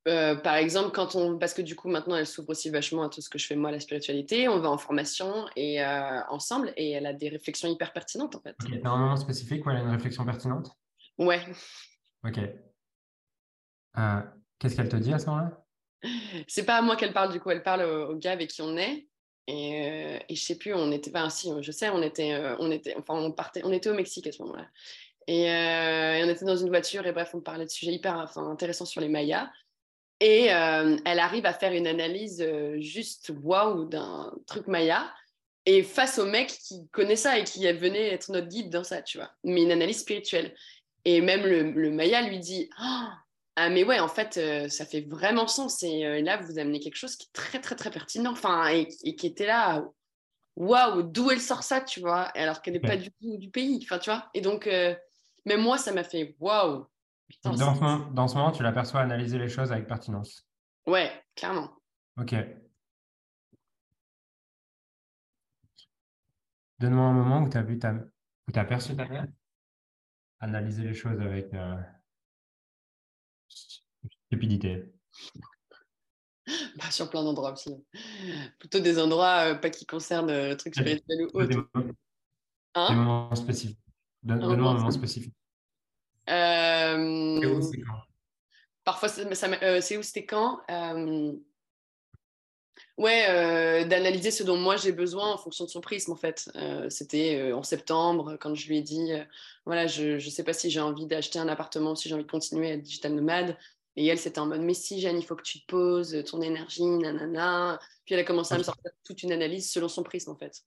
Euh, 0.09 0.35
par 0.35 0.57
exemple, 0.57 0.91
quand 0.93 1.15
on, 1.15 1.38
parce 1.38 1.55
que 1.55 1.62
du 1.62 1.77
coup 1.77 1.88
maintenant 1.88 2.17
elle 2.17 2.27
s'ouvre 2.27 2.50
aussi 2.50 2.71
vachement 2.71 3.03
à 3.05 3.09
tout 3.09 3.21
ce 3.21 3.29
que 3.29 3.38
je 3.38 3.47
fais 3.47 3.57
moi, 3.57 3.71
la 3.71 3.81
spiritualité, 3.81 4.49
on 4.49 4.59
va 4.61 4.71
en 4.71 4.79
formation 4.79 5.47
et 5.57 5.83
euh, 5.83 6.21
ensemble 6.29 6.73
et 6.77 6.91
elle 6.93 7.07
a 7.07 7.12
des 7.12 7.29
réflexions 7.29 7.69
hyper 7.69 7.93
pertinentes 7.93 8.35
en 8.37 8.41
fait. 8.41 8.57
Ok. 8.62 8.81
T'as 8.83 8.91
un 8.91 8.97
moment 8.97 9.17
spécifique 9.17 9.65
où 9.67 9.71
elle 9.71 9.77
a 9.77 9.81
une 9.81 9.91
réflexion 9.91 10.25
pertinente? 10.25 10.71
Ouais, 11.19 11.41
Ok. 12.27 12.38
Euh, 13.99 14.21
Qu'est-ce 14.59 14.77
qu'elle 14.77 14.88
te 14.88 14.97
dit 14.97 15.12
à 15.12 15.19
ce 15.19 15.27
moment-là? 15.27 15.65
C'est 16.49 16.65
pas 16.65 16.79
à 16.79 16.83
moi 16.83 16.97
qu'elle 16.97 17.12
parle 17.12 17.33
du 17.33 17.41
coup, 17.41 17.50
elle 17.50 17.62
parle 17.62 17.83
au, 17.83 18.12
au 18.12 18.17
gars 18.17 18.33
avec 18.33 18.50
qui 18.50 18.62
on 18.62 18.77
est. 18.77 19.09
Et, 19.47 20.19
et 20.29 20.35
je 20.35 20.41
sais 20.43 20.59
plus, 20.59 20.75
on 20.75 20.93
était, 20.93 21.11
enfin 21.11 21.31
si, 21.31 21.50
je 21.61 21.73
sais, 21.73 21.88
on 21.88 22.03
était, 22.03 22.38
on 22.59 22.71
était, 22.71 22.95
enfin 22.99 23.15
on 23.15 23.33
partait, 23.33 23.62
on 23.65 23.73
était 23.73 23.88
au 23.88 23.95
Mexique 23.95 24.27
à 24.27 24.33
ce 24.33 24.43
moment-là. 24.43 24.67
Et, 25.27 25.50
euh, 25.50 26.15
et 26.15 26.25
on 26.25 26.29
était 26.29 26.47
dans 26.47 26.57
une 26.57 26.69
voiture 26.69 27.07
et 27.07 27.12
bref, 27.12 27.31
on 27.35 27.41
parlait 27.41 27.67
de 27.67 27.71
sujets 27.71 27.93
hyper 27.93 28.17
enfin, 28.17 28.49
intéressants 28.50 28.87
sur 28.87 29.00
les 29.00 29.09
Mayas. 29.09 29.50
Et 30.20 30.52
euh, 30.52 30.96
elle 31.04 31.20
arrive 31.20 31.46
à 31.46 31.52
faire 31.52 31.72
une 31.72 31.87
analyse 31.87 32.40
euh, 32.40 32.80
juste 32.80 33.32
waouh 33.42 33.84
d'un 33.84 34.32
truc 34.46 34.66
Maya. 34.66 35.12
Et 35.64 35.82
face 35.82 36.18
au 36.18 36.26
mec 36.26 36.48
qui 36.48 36.88
connaît 36.88 37.16
ça 37.16 37.38
et 37.38 37.44
qui 37.44 37.70
venait 37.72 38.08
être 38.08 38.32
notre 38.32 38.48
guide 38.48 38.70
dans 38.70 38.84
ça, 38.84 39.02
tu 39.02 39.18
vois. 39.18 39.30
Mais 39.44 39.62
une 39.62 39.70
analyse 39.70 40.00
spirituelle. 40.00 40.54
Et 41.04 41.20
même 41.20 41.42
le, 41.42 41.70
le 41.70 41.90
Maya 41.90 42.22
lui 42.22 42.38
dit 42.38 42.68
Ah, 42.78 43.18
ah, 43.56 43.70
mais 43.70 43.84
ouais, 43.84 44.00
en 44.00 44.08
fait, 44.08 44.38
euh, 44.38 44.68
ça 44.68 44.87
fait 44.87 45.02
vraiment 45.02 45.46
sens. 45.46 45.82
Et 45.82 46.04
euh, 46.04 46.20
là, 46.22 46.38
vous 46.38 46.58
amenez 46.58 46.80
quelque 46.80 46.96
chose 46.96 47.16
qui 47.16 47.26
est 47.26 47.32
très, 47.32 47.60
très, 47.60 47.76
très 47.76 47.90
pertinent. 47.90 48.32
Enfin, 48.32 48.68
et, 48.68 48.88
et 49.04 49.14
qui 49.14 49.26
était 49.26 49.46
là. 49.46 49.84
Waouh, 50.56 51.02
d'où 51.02 51.30
elle 51.30 51.40
sort 51.40 51.62
ça, 51.62 51.80
tu 51.80 52.00
vois 52.00 52.22
Alors 52.37 52.62
qu'elle 52.62 52.75
n'est 52.75 52.80
pas 52.80 52.96
du 52.96 53.10
tout 53.12 53.37
du 53.37 53.48
pays. 53.48 53.78
Enfin, 53.84 53.98
tu 53.98 54.10
vois. 54.10 54.28
Et 54.34 54.40
donc, 54.40 54.66
même 54.66 55.60
moi, 55.60 55.78
ça 55.78 55.92
m'a 55.92 56.02
fait 56.02 56.34
waouh. 56.40 56.87
Putain, 57.28 57.50
dans, 57.50 57.75
ce 57.75 57.80
moment, 57.80 58.11
dans 58.11 58.28
ce 58.28 58.35
moment, 58.37 58.52
tu 58.52 58.62
l'aperçois 58.62 59.00
analyser 59.00 59.38
les 59.38 59.49
choses 59.49 59.70
avec 59.70 59.87
pertinence. 59.87 60.47
Ouais, 60.87 61.12
clairement. 61.35 61.70
Ok. 62.18 62.35
Donne-moi 66.78 67.04
un 67.04 67.12
moment 67.12 67.42
où 67.42 67.49
tu 67.50 67.56
as 67.56 67.62
vu 67.62 67.78
ta, 67.78 67.92
où 67.92 68.52
tu 68.52 68.58
as 68.58 68.64
perçu 68.64 68.97
ta 68.97 69.06
mère 69.06 69.26
analyser 70.40 70.85
les 70.85 70.94
choses 70.94 71.20
avec 71.20 71.52
euh, 71.52 71.76
stupidité. 74.28 74.94
Bah, 76.76 76.90
sur 76.90 77.11
plein 77.11 77.25
d'endroits 77.25 77.52
aussi. 77.52 77.75
Plutôt 78.58 78.78
des 78.80 78.99
endroits 78.99 79.50
euh, 79.50 79.54
pas 79.56 79.68
qui 79.68 79.85
concernent 79.85 80.30
euh, 80.30 80.50
le 80.50 80.56
truc 80.56 80.75
spirituel 80.75 81.26
ou 81.35 81.44
Des, 81.44 81.56
autre. 81.56 81.68
moments- 81.75 81.87
des 81.88 81.94
Hein 82.75 82.94
moments 82.94 83.35
spécifiques. 83.35 83.80
Donne-moi 84.23 84.70
un 84.70 84.75
moment 84.75 84.90
spécifique. 84.90 85.35
Euh, 86.28 87.40
Et 87.40 87.47
où, 87.47 87.61
c'est 87.62 87.80
quand? 87.80 88.00
Parfois, 88.85 89.08
ça, 89.08 89.35
ça 89.35 89.49
m'a- 89.49 89.62
euh, 89.62 89.80
c'est 89.80 89.97
où, 89.97 90.02
c'était 90.02 90.26
quand? 90.26 90.61
Euh, 90.70 91.32
Ouais, 92.97 93.85
d'analyser 93.87 94.30
ce 94.30 94.42
dont 94.42 94.56
moi 94.56 94.76
j'ai 94.76 94.92
besoin 94.92 95.32
en 95.32 95.38
fonction 95.38 95.64
de 95.64 95.70
son 95.70 95.80
prisme 95.80 96.12
en 96.12 96.16
fait. 96.16 96.50
C'était 96.90 97.52
en 97.52 97.62
septembre 97.62 98.37
quand 98.40 98.54
je 98.54 98.68
lui 98.68 98.78
ai 98.78 98.82
dit, 98.82 99.12
voilà, 99.66 99.87
je 99.87 100.14
ne 100.14 100.18
sais 100.18 100.42
pas 100.44 100.52
si 100.52 100.70
j'ai 100.70 100.80
envie 100.80 101.06
d'acheter 101.06 101.38
un 101.38 101.49
appartement, 101.49 101.94
si 101.94 102.08
j'ai 102.08 102.14
envie 102.14 102.25
de 102.25 102.30
continuer 102.30 102.70
à 102.70 102.75
être 102.75 102.82
digital 102.82 103.14
nomade. 103.14 103.56
Et 103.97 104.06
elle, 104.06 104.18
c'était 104.18 104.38
en 104.38 104.47
mode, 104.47 104.61
mais 104.61 104.75
si 104.75 105.00
Jeanne, 105.00 105.18
il 105.18 105.25
faut 105.25 105.35
que 105.35 105.42
tu 105.42 105.61
te 105.61 105.66
poses, 105.66 106.25
ton 106.25 106.40
énergie, 106.40 106.85
nanana. 106.85 107.80
Puis 108.04 108.14
elle 108.14 108.20
a 108.20 108.25
commencé 108.25 108.54
à 108.54 108.58
me 108.58 108.62
sortir 108.62 108.92
toute 109.04 109.23
une 109.25 109.32
analyse 109.32 109.70
selon 109.70 109.88
son 109.88 110.02
prisme 110.04 110.30
en 110.30 110.37
fait. 110.37 110.62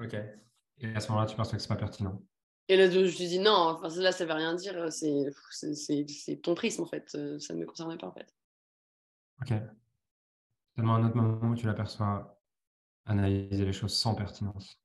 Ok. 0.00 0.14
Et 0.14 0.94
à 0.94 1.00
ce 1.00 1.08
moment-là, 1.08 1.26
tu 1.26 1.36
penses 1.36 1.52
que 1.52 1.58
c'est 1.58 1.68
pas 1.68 1.76
pertinent? 1.76 2.20
Et 2.68 2.76
là, 2.76 2.88
je 2.88 2.98
lui 2.98 3.24
ai 3.24 3.28
dit 3.28 3.38
non, 3.38 3.52
enfin, 3.52 3.88
là, 4.00 4.12
ça 4.12 4.24
veut 4.24 4.32
rien 4.32 4.54
dire, 4.54 4.90
c'est, 4.92 5.24
c'est, 5.50 5.74
c'est, 5.74 6.06
c'est 6.08 6.36
ton 6.36 6.54
prisme 6.54 6.82
en 6.82 6.86
fait, 6.86 7.10
euh, 7.14 7.38
ça 7.38 7.54
ne 7.54 7.60
me 7.60 7.66
concernait 7.66 7.98
pas 7.98 8.06
en 8.06 8.12
fait. 8.12 8.34
Ok. 9.40 9.52
Donne-moi 10.76 10.96
un 10.96 11.06
autre 11.06 11.16
moment 11.16 11.52
où 11.52 11.56
tu 11.56 11.66
l'aperçois 11.66 12.40
analyser 13.04 13.64
les 13.64 13.72
choses 13.72 13.94
sans 13.94 14.14
pertinence. 14.14 14.78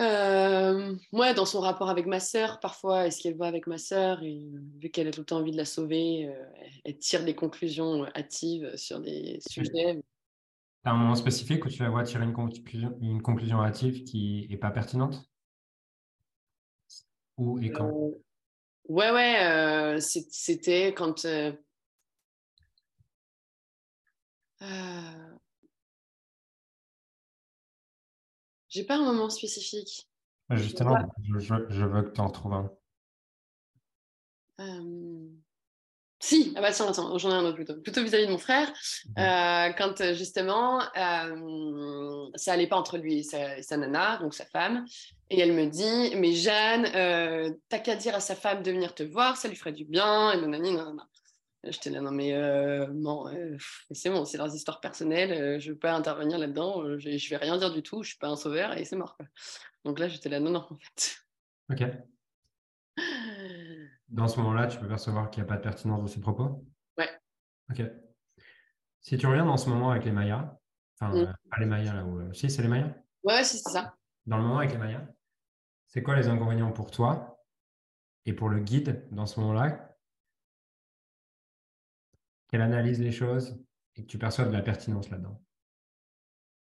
Euh, 0.00 0.96
ouais, 1.12 1.34
dans 1.34 1.44
son 1.44 1.60
rapport 1.60 1.90
avec 1.90 2.06
ma 2.06 2.20
sœur, 2.20 2.58
parfois, 2.60 3.06
est-ce 3.06 3.20
qu'elle 3.20 3.36
va 3.36 3.46
avec 3.46 3.66
ma 3.66 3.76
sœur 3.76 4.22
et 4.22 4.48
euh, 4.54 4.60
vu 4.78 4.88
qu'elle 4.88 5.08
a 5.08 5.10
tout 5.10 5.20
le 5.20 5.26
temps 5.26 5.38
envie 5.38 5.52
de 5.52 5.58
la 5.58 5.66
sauver, 5.66 6.26
euh, 6.26 6.70
elle, 6.86 6.96
tire 6.96 7.22
des 7.22 7.34
conclusions 7.34 8.06
hâtives 8.16 8.74
sur 8.76 9.00
des 9.00 9.40
sujets. 9.46 10.00
T'as 10.82 10.90
un 10.90 10.96
moment 10.96 11.14
spécifique 11.14 11.64
où 11.64 11.68
tu 11.70 11.82
la 11.82 11.88
vois 11.88 12.04
tirer 12.04 12.24
une 12.24 12.34
conclusion, 12.34 12.94
une 13.00 13.22
conclusion 13.22 13.62
hâtive 13.62 14.04
qui 14.04 14.46
est 14.50 14.58
pas 14.58 14.70
pertinente? 14.70 15.30
Où 17.38 17.58
et 17.58 17.70
quand? 17.72 17.88
Euh, 17.88 18.10
ouais, 18.88 19.10
ouais, 19.12 19.44
euh, 19.44 20.00
c'était 20.00 20.94
quand. 20.94 21.24
euh, 21.26 21.52
euh, 24.62 25.38
J'ai 28.70 28.84
pas 28.84 28.96
un 28.96 29.04
moment 29.04 29.28
spécifique. 29.28 30.08
Justement, 30.50 30.96
je, 31.22 31.38
je- 31.38 31.68
je 31.68 31.84
veux 31.84 32.02
que 32.02 32.10
tu 32.10 32.20
en 32.20 32.30
trouves 32.30 32.54
un. 32.54 32.70
Si, 36.22 36.52
ah 36.54 36.60
bah 36.60 36.68
attends, 36.68 37.16
j'en 37.16 37.30
ai 37.30 37.34
un 37.34 37.44
autre 37.44 37.54
plutôt. 37.56 37.74
Plutôt 37.80 38.02
vis-à-vis 38.02 38.26
de 38.26 38.30
mon 38.30 38.38
frère, 38.38 38.70
euh, 39.18 39.72
quand 39.72 40.02
euh, 40.02 40.12
justement 40.14 40.82
euh, 40.94 42.26
ça 42.34 42.52
allait 42.52 42.66
pas 42.66 42.76
entre 42.76 42.98
lui 42.98 43.20
et 43.20 43.22
sa, 43.22 43.56
et 43.56 43.62
sa 43.62 43.78
nana, 43.78 44.18
donc 44.18 44.34
sa 44.34 44.44
femme, 44.44 44.84
et 45.30 45.40
elle 45.40 45.54
me 45.54 45.64
dit, 45.64 46.14
mais 46.16 46.32
Jeanne, 46.32 46.86
euh, 46.94 47.50
t'as 47.70 47.78
qu'à 47.78 47.96
dire 47.96 48.14
à 48.14 48.20
sa 48.20 48.34
femme 48.34 48.62
de 48.62 48.70
venir 48.70 48.94
te 48.94 49.02
voir, 49.02 49.38
ça 49.38 49.48
lui 49.48 49.56
ferait 49.56 49.72
du 49.72 49.86
bien, 49.86 50.32
et 50.32 50.36
nanani, 50.40 50.74
nanana. 50.74 51.08
Et 51.64 51.72
J'étais 51.72 51.88
là, 51.90 52.02
non 52.02 52.10
mais 52.10 52.32
non, 52.92 53.24
c'est 53.90 54.10
bon, 54.10 54.26
c'est 54.26 54.36
leurs 54.36 54.54
histoires 54.54 54.80
personnelles, 54.80 55.58
je 55.58 55.72
veux 55.72 55.78
pas 55.78 55.92
intervenir 55.94 56.36
là-dedans, 56.38 56.98
je, 56.98 57.16
je 57.16 57.30
vais 57.30 57.36
rien 57.38 57.56
dire 57.56 57.72
du 57.72 57.82
tout, 57.82 58.02
je 58.02 58.10
suis 58.10 58.18
pas 58.18 58.28
un 58.28 58.36
sauveur 58.36 58.76
et 58.76 58.84
c'est 58.84 58.96
mort. 58.96 59.16
quoi. 59.16 59.26
Donc 59.86 59.98
là, 59.98 60.08
j'étais 60.08 60.28
là, 60.28 60.38
non, 60.38 60.50
non, 60.50 60.66
en 60.70 60.78
fait. 60.78 61.16
Ok. 61.70 61.82
Dans 64.10 64.26
ce 64.26 64.38
moment-là, 64.40 64.66
tu 64.66 64.78
peux 64.78 64.88
percevoir 64.88 65.30
qu'il 65.30 65.42
n'y 65.42 65.48
a 65.48 65.52
pas 65.52 65.56
de 65.56 65.62
pertinence 65.62 66.00
dans 66.00 66.06
ses 66.08 66.20
propos? 66.20 66.66
Ouais. 66.98 67.08
Ok. 67.70 67.82
Si 69.00 69.16
tu 69.16 69.26
reviens 69.26 69.46
dans 69.46 69.56
ce 69.56 69.68
moment 69.68 69.90
avec 69.90 70.04
les 70.04 70.10
Mayas, 70.12 70.58
enfin, 71.00 71.14
Mm. 71.14 71.18
euh, 71.28 71.32
pas 71.50 71.58
les 71.60 71.66
Mayas 71.66 71.94
là 71.94 72.04
où. 72.04 72.18
euh, 72.20 72.32
si, 72.32 72.50
c'est 72.50 72.62
les 72.62 72.68
Mayas? 72.68 72.92
Ouais, 73.22 73.34
ouais, 73.34 73.44
si, 73.44 73.58
c'est 73.58 73.70
ça. 73.70 73.94
Dans 74.26 74.36
le 74.36 74.42
moment 74.42 74.58
avec 74.58 74.72
les 74.72 74.78
Mayas, 74.78 75.06
c'est 75.86 76.02
quoi 76.02 76.16
les 76.16 76.28
inconvénients 76.28 76.72
pour 76.72 76.90
toi 76.90 77.40
et 78.26 78.32
pour 78.32 78.48
le 78.48 78.58
guide 78.58 79.06
dans 79.12 79.26
ce 79.26 79.38
moment-là? 79.40 79.96
Qu'elle 82.48 82.62
analyse 82.62 83.00
les 83.00 83.12
choses 83.12 83.64
et 83.94 84.02
que 84.02 84.06
tu 84.08 84.18
perçois 84.18 84.44
de 84.44 84.52
la 84.52 84.60
pertinence 84.62 85.08
là-dedans. 85.08 85.40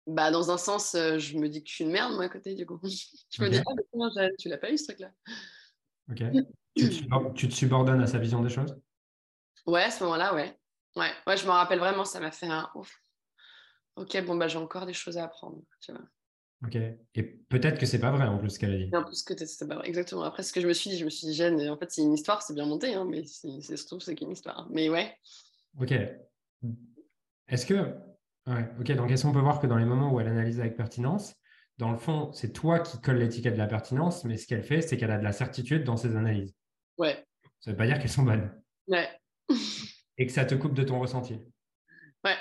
Bah, 0.07 0.31
dans 0.31 0.51
un 0.51 0.57
sens, 0.57 0.95
euh, 0.95 1.17
je 1.19 1.37
me 1.37 1.47
dis 1.47 1.63
que 1.63 1.69
je 1.69 1.75
suis 1.75 1.83
une 1.83 1.91
merde, 1.91 2.13
moi, 2.13 2.25
à 2.25 2.29
côté, 2.29 2.55
du 2.55 2.65
coup. 2.65 2.79
je 2.83 3.43
me 3.43 3.49
dis, 3.49 3.59
ah, 3.59 3.73
mais 3.75 3.83
comment, 3.91 4.09
tu 4.39 4.49
l'as 4.49 4.57
pas 4.57 4.71
eu, 4.71 4.77
ce 4.77 4.85
truc-là? 4.85 5.11
Ok. 6.09 6.21
tu, 6.75 6.89
te 6.89 6.93
subor- 6.93 7.33
tu 7.33 7.47
te 7.47 7.53
subordonnes 7.53 8.01
à 8.01 8.07
sa 8.07 8.19
vision 8.19 8.41
des 8.41 8.49
choses? 8.49 8.75
Ouais, 9.65 9.83
à 9.83 9.91
ce 9.91 10.03
moment-là, 10.03 10.33
ouais. 10.35 10.57
Ouais, 10.95 11.11
ouais, 11.27 11.37
je 11.37 11.45
me 11.45 11.51
rappelle 11.51 11.79
vraiment, 11.79 12.05
ça 12.05 12.19
m'a 12.19 12.31
fait 12.31 12.47
un 12.47 12.69
ouf. 12.75 12.93
Ok, 13.95 14.21
bon, 14.25 14.35
bah, 14.35 14.47
j'ai 14.47 14.57
encore 14.57 14.85
des 14.85 14.93
choses 14.93 15.17
à 15.17 15.25
apprendre, 15.25 15.61
tu 15.79 15.91
vois. 15.91 16.01
Ok. 16.63 16.75
Et 16.75 17.23
peut-être 17.23 17.79
que 17.79 17.85
c'est 17.85 17.99
pas 17.99 18.11
vrai 18.11 18.25
en 18.27 18.37
plus 18.37 18.49
ce 18.49 18.59
qu'elle 18.59 18.73
a 18.73 18.77
dit. 18.77 18.89
En 18.95 19.03
plus 19.03 19.23
que 19.23 19.33
c'est 19.45 19.67
pas 19.67 19.75
vrai. 19.75 19.87
Exactement. 19.87 20.23
Après, 20.23 20.43
ce 20.43 20.53
que 20.53 20.61
je 20.61 20.67
me 20.67 20.73
suis 20.73 20.89
dit, 20.89 20.97
je 20.97 21.05
me 21.05 21.09
suis 21.09 21.27
dit, 21.27 21.33
Jeanne, 21.33 21.69
en 21.69 21.77
fait, 21.77 21.91
c'est 21.91 22.01
une 22.01 22.13
histoire, 22.13 22.41
c'est 22.41 22.53
bien 22.53 22.65
monté, 22.65 22.93
hein, 22.93 23.05
mais 23.09 23.25
c'est 23.25 23.61
c'est 23.61 23.77
surtout, 23.77 23.99
c'est 23.99 24.15
qu'une 24.15 24.31
histoire. 24.31 24.67
Mais 24.69 24.89
ouais, 24.89 25.15
Ok. 25.79 25.93
Est-ce 27.47 27.65
que. 27.65 27.73
Ouais, 28.47 28.69
ok, 28.79 28.91
donc 28.93 29.09
est-ce 29.11 29.23
qu'on 29.23 29.33
peut 29.33 29.39
voir 29.39 29.59
que 29.59 29.67
dans 29.67 29.77
les 29.77 29.85
moments 29.85 30.13
où 30.13 30.19
elle 30.19 30.27
analyse 30.27 30.59
avec 30.59 30.77
pertinence, 30.77 31.35
dans 31.77 31.91
le 31.91 31.97
fond, 31.97 32.31
c'est 32.31 32.53
toi 32.53 32.79
qui 32.79 33.01
colle 33.01 33.17
l'étiquette 33.17 33.53
de 33.53 33.57
la 33.59 33.67
pertinence, 33.67 34.23
mais 34.23 34.37
ce 34.37 34.45
qu'elle 34.47 34.63
fait, 34.63 34.81
c'est 34.81 34.97
qu'elle 34.97 35.11
a 35.11 35.17
de 35.17 35.23
la 35.23 35.31
certitude 35.31 35.83
dans 35.83 35.97
ses 35.97 36.15
analyses? 36.15 36.53
Ouais, 36.97 37.25
Ça 37.59 37.71
ne 37.71 37.73
veut 37.73 37.77
pas 37.77 37.85
dire 37.87 37.99
qu'elles 37.99 38.09
sont 38.09 38.23
bonnes. 38.23 38.61
ouais, 38.87 39.09
Et 40.17 40.25
que 40.25 40.31
ça 40.31 40.45
te 40.45 40.55
coupe 40.55 40.73
de 40.73 40.83
ton 40.83 40.99
ressenti. 40.99 41.39
ouais. 42.23 42.37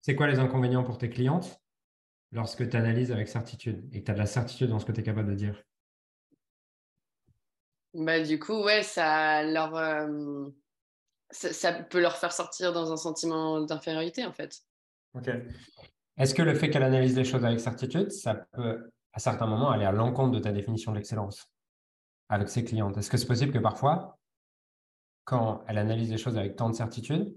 C'est 0.00 0.14
quoi 0.14 0.26
les 0.28 0.38
inconvénients 0.38 0.84
pour 0.84 0.96
tes 0.98 1.10
clientes 1.10 1.60
lorsque 2.32 2.68
tu 2.68 2.76
analyses 2.76 3.12
avec 3.12 3.28
certitude 3.28 3.88
et 3.92 4.00
que 4.00 4.04
tu 4.06 4.10
as 4.10 4.14
de 4.14 4.18
la 4.18 4.26
certitude 4.26 4.70
dans 4.70 4.78
ce 4.78 4.86
que 4.86 4.92
tu 4.92 5.00
es 5.00 5.02
capable 5.02 5.30
de 5.30 5.34
dire? 5.34 5.62
Bah, 7.94 8.20
du 8.20 8.38
coup, 8.38 8.62
ouais, 8.64 8.82
ça 8.82 9.42
leur. 9.42 9.74
euh, 9.76 10.48
ça, 11.30 11.52
ça 11.52 11.72
peut 11.72 12.00
leur 12.00 12.16
faire 12.16 12.32
sortir 12.32 12.72
dans 12.72 12.92
un 12.92 12.96
sentiment 12.96 13.60
d'infériorité, 13.60 14.24
en 14.24 14.32
fait. 14.32 14.60
Ok. 15.14 15.28
Est-ce 16.16 16.34
que 16.34 16.42
le 16.42 16.54
fait 16.54 16.70
qu'elle 16.70 16.82
analyse 16.82 17.16
les 17.16 17.24
choses 17.24 17.44
avec 17.44 17.60
certitude, 17.60 18.10
ça 18.10 18.34
peut, 18.52 18.90
à 19.12 19.18
certains 19.18 19.46
moments, 19.46 19.70
aller 19.70 19.84
à 19.84 19.92
l'encontre 19.92 20.32
de 20.32 20.38
ta 20.38 20.52
définition 20.52 20.92
de 20.92 20.96
l'excellence? 20.96 21.50
Avec 22.28 22.48
ses 22.48 22.64
clientes 22.64 22.96
Est-ce 22.96 23.10
que 23.10 23.16
c'est 23.16 23.26
possible 23.26 23.52
que 23.52 23.58
parfois, 23.58 24.18
quand 25.24 25.62
elle 25.66 25.78
analyse 25.78 26.10
les 26.10 26.18
choses 26.18 26.38
avec 26.38 26.56
tant 26.56 26.70
de 26.70 26.74
certitude, 26.74 27.34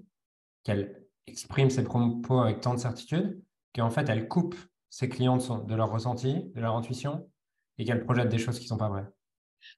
qu'elle 0.64 1.06
exprime 1.28 1.70
ses 1.70 1.84
propos 1.84 2.40
avec 2.40 2.62
tant 2.62 2.74
de 2.74 2.80
certitude, 2.80 3.42
qu'en 3.74 3.90
fait, 3.90 4.08
elle 4.10 4.28
coupe 4.28 4.56
ses 4.90 5.10
clients 5.10 5.38
de, 5.38 5.64
de, 5.66 5.76
leur 5.76 5.90
ressenti, 5.90 6.52
de 6.56 6.62
leur 6.62 6.76
intuition, 6.76 7.30
et 7.78 7.86
qu'elle 7.86 8.04
projette 8.04 8.30
des 8.30 8.38
choses 8.38 8.58
qui 8.58 8.66
ne 8.66 8.70
sont 8.70 8.78
pas 8.78 8.90
vraies? 8.90 9.08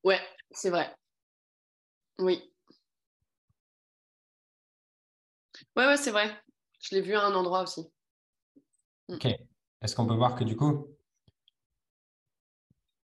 Ouais, 0.04 0.20
c'est 0.52 0.70
vrai. 0.70 0.94
Oui. 2.20 2.52
Ouais, 5.76 5.86
ouais, 5.86 5.98
c'est 5.98 6.12
vrai. 6.12 6.32
Je 6.80 6.96
l'ai 6.96 7.02
vu 7.02 7.16
à 7.16 7.26
un 7.26 7.36
endroit 7.36 7.64
aussi. 7.64 7.82
Mm. 9.10 9.16
Ok. 9.16 9.26
Est-ce 9.82 9.96
qu'on 9.96 10.08
peut 10.08 10.16
voir 10.16 10.36
que 10.36 10.44
du 10.44 10.56
coup, 10.56 10.88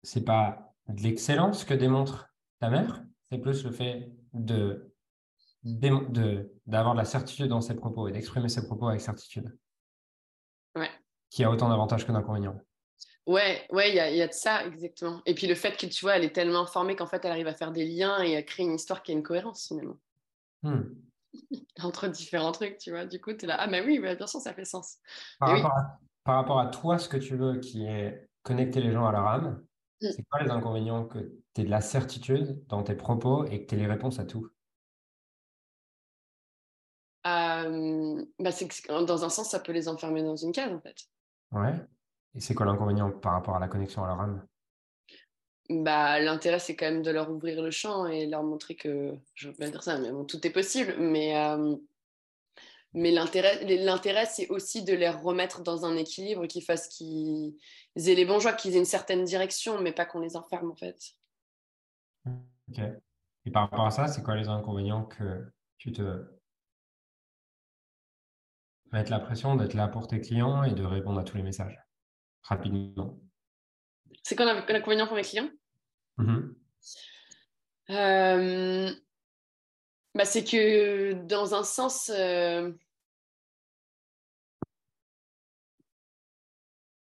c'est 0.04 0.26
pas 0.26 0.67
de 0.88 1.02
l'excellence 1.02 1.64
que 1.64 1.74
démontre 1.74 2.30
ta 2.60 2.70
mère, 2.70 3.04
c'est 3.30 3.38
plus 3.38 3.64
le 3.64 3.72
fait 3.72 4.12
de 4.34 4.94
d'avoir 5.64 6.94
de, 6.94 6.98
la 6.98 7.06
certitude 7.06 7.48
dans 7.48 7.60
ses 7.62 7.76
propos 7.76 8.08
et 8.08 8.12
d'exprimer 8.12 8.48
ses 8.48 8.66
propos 8.66 8.88
avec 8.88 9.02
certitude. 9.02 9.58
Ouais. 10.76 10.90
Qui 11.30 11.44
a 11.44 11.52
autant 11.52 11.68
d'avantages 11.68 12.06
que 12.08 12.12
d'inconvénients. 12.12 12.62
Ouais, 13.26 13.68
ouais, 13.72 13.90
il 13.90 13.96
y 13.96 14.00
a, 14.00 14.10
y 14.10 14.22
a, 14.22 14.28
de 14.28 14.34
ça, 14.34 14.66
exactement. 14.66 15.22
Et 15.26 15.36
puis 15.36 15.48
le 15.48 15.56
fait 15.56 15.76
que 15.76 15.86
tu 15.86 16.06
vois, 16.06 16.16
elle 16.16 16.24
est 16.24 16.34
tellement 16.34 16.66
formée 16.66 16.96
qu'en 16.96 17.08
fait, 17.08 17.26
elle 17.26 17.32
arrive 17.32 17.48
à 17.48 17.54
faire 17.54 17.74
des 17.74 17.86
liens 17.86 18.22
et 18.22 18.38
à 18.38 18.44
créer 18.44 18.66
une 18.66 18.76
histoire 18.76 19.04
qui 19.04 19.12
a 19.12 19.16
une 19.16 19.24
cohérence 19.24 19.68
finalement. 19.68 19.98
Hmm. 20.64 20.84
Entre 21.84 22.08
différents 22.08 22.54
trucs, 22.54 22.78
tu 22.78 22.92
vois. 22.92 23.06
Du 23.06 23.20
coup, 23.20 23.34
tu 23.34 23.44
es 23.44 23.48
là, 23.48 23.58
ah, 23.60 23.68
mais 23.68 23.82
oui, 23.82 24.00
bien 24.00 24.16
sûr, 24.26 24.40
ça 24.40 24.54
fait 24.54 24.64
sens. 24.64 25.00
Par 25.40 25.50
rapport, 25.50 25.78
à, 25.78 26.00
par 26.24 26.36
rapport, 26.36 26.60
à, 26.60 26.68
toi, 26.68 26.98
ce 26.98 27.10
que 27.10 27.18
tu 27.18 27.36
veux, 27.36 27.60
qui 27.60 27.86
est 27.86 28.30
connecter 28.44 28.80
les 28.80 28.94
gens 28.94 29.06
à 29.06 29.12
leur 29.12 29.28
âme. 29.28 29.62
C'est 30.02 30.24
quoi 30.30 30.44
les 30.44 30.50
inconvénients 30.52 31.06
que 31.06 31.20
tu 31.54 31.62
aies 31.62 31.66
de 31.66 31.70
la 31.70 31.82
certitude 31.82 32.66
dans 32.68 32.84
tes 32.84 32.96
propos 32.96 33.46
et 33.46 33.62
que 33.62 33.68
tu 33.70 33.76
aies 33.76 33.80
les 33.80 33.88
réponses 33.88 34.20
à 34.20 34.26
tout? 34.26 34.50
Euh, 37.26 38.26
bah 38.40 38.52
c'est 38.52 38.68
que 38.68 39.04
dans 39.06 39.26
un 39.26 39.30
sens, 39.30 39.50
ça 39.50 39.60
peut 39.60 39.74
les 39.74 39.88
enfermer 39.88 40.24
dans 40.24 40.36
une 40.36 40.52
case, 40.52 40.72
en 40.72 40.80
fait. 40.80 40.96
Ouais. 41.52 41.74
Et 42.36 42.40
c'est 42.40 42.54
quoi 42.54 42.66
l'inconvénient 42.66 43.12
par 43.12 43.34
rapport 43.34 43.56
à 43.56 43.60
la 43.60 43.68
connexion 43.68 44.04
à 44.04 44.08
leur 44.08 44.22
âme? 44.22 44.48
Bah, 45.70 46.20
L'intérêt, 46.20 46.60
c'est 46.60 46.76
quand 46.76 46.86
même 46.86 47.02
de 47.02 47.12
leur 47.12 47.30
ouvrir 47.30 47.62
le 47.62 47.72
champ 47.72 48.06
et 48.06 48.26
leur 48.26 48.44
montrer 48.44 48.76
que, 48.76 49.16
je 49.34 49.48
ne 49.48 49.52
veux 49.52 49.58
pas 49.58 49.70
dire 49.70 49.84
ça, 49.84 50.00
mais 50.00 50.12
bon, 50.12 50.24
tout 50.24 50.46
est 50.48 50.52
possible. 50.52 50.96
Mais, 50.98 51.36
euh, 51.36 51.76
mais 52.94 53.12
l'intérêt, 53.12 54.26
c'est 54.26 54.48
aussi 54.50 54.84
de 54.84 54.94
les 54.94 55.10
remettre 55.10 55.62
dans 55.62 55.86
un 55.86 55.96
équilibre 55.98 56.48
qui 56.48 56.62
fasse 56.62 56.88
qu'ils 56.88 57.56
aient 57.96 58.16
les 58.16 58.26
bons 58.26 58.40
choix, 58.40 58.54
qu'ils 58.54 58.76
aient 58.76 58.80
une 58.80 58.86
certaine 58.86 59.24
direction, 59.24 59.80
mais 59.82 59.92
pas 59.92 60.06
qu'on 60.06 60.20
les 60.20 60.36
enferme, 60.36 60.72
en 60.72 60.76
fait. 60.76 60.98
Ok. 62.26 62.80
Et 63.46 63.52
par 63.52 63.70
rapport 63.70 63.86
à 63.86 63.92
ça, 63.92 64.08
c'est 64.08 64.24
quoi 64.24 64.36
les 64.36 64.48
inconvénients 64.48 65.06
que 65.06 65.46
tu 65.78 65.92
te 65.92 66.26
mettre 68.92 69.12
la 69.12 69.20
pression 69.20 69.56
d'être 69.56 69.74
là 69.74 69.88
pour 69.88 70.08
tes 70.08 70.20
clients 70.20 70.64
et 70.64 70.74
de 70.74 70.84
répondre 70.84 71.20
à 71.20 71.24
tous 71.24 71.38
les 71.38 71.44
messages 71.44 71.80
rapidement? 72.44 73.20
C'est 74.24 74.36
quoi 74.36 74.46
l'inconvénient 74.46 75.08
pour 75.08 75.16
mes 75.16 75.24
clients? 75.24 75.50
Mm-hmm. 76.18 76.56
euh, 77.92 78.92
bah 80.18 80.26
C'est 80.26 80.44
que 80.44 81.14
dans 81.14 81.54
un 81.54 81.64
sens, 81.64 82.10
euh, 82.14 82.72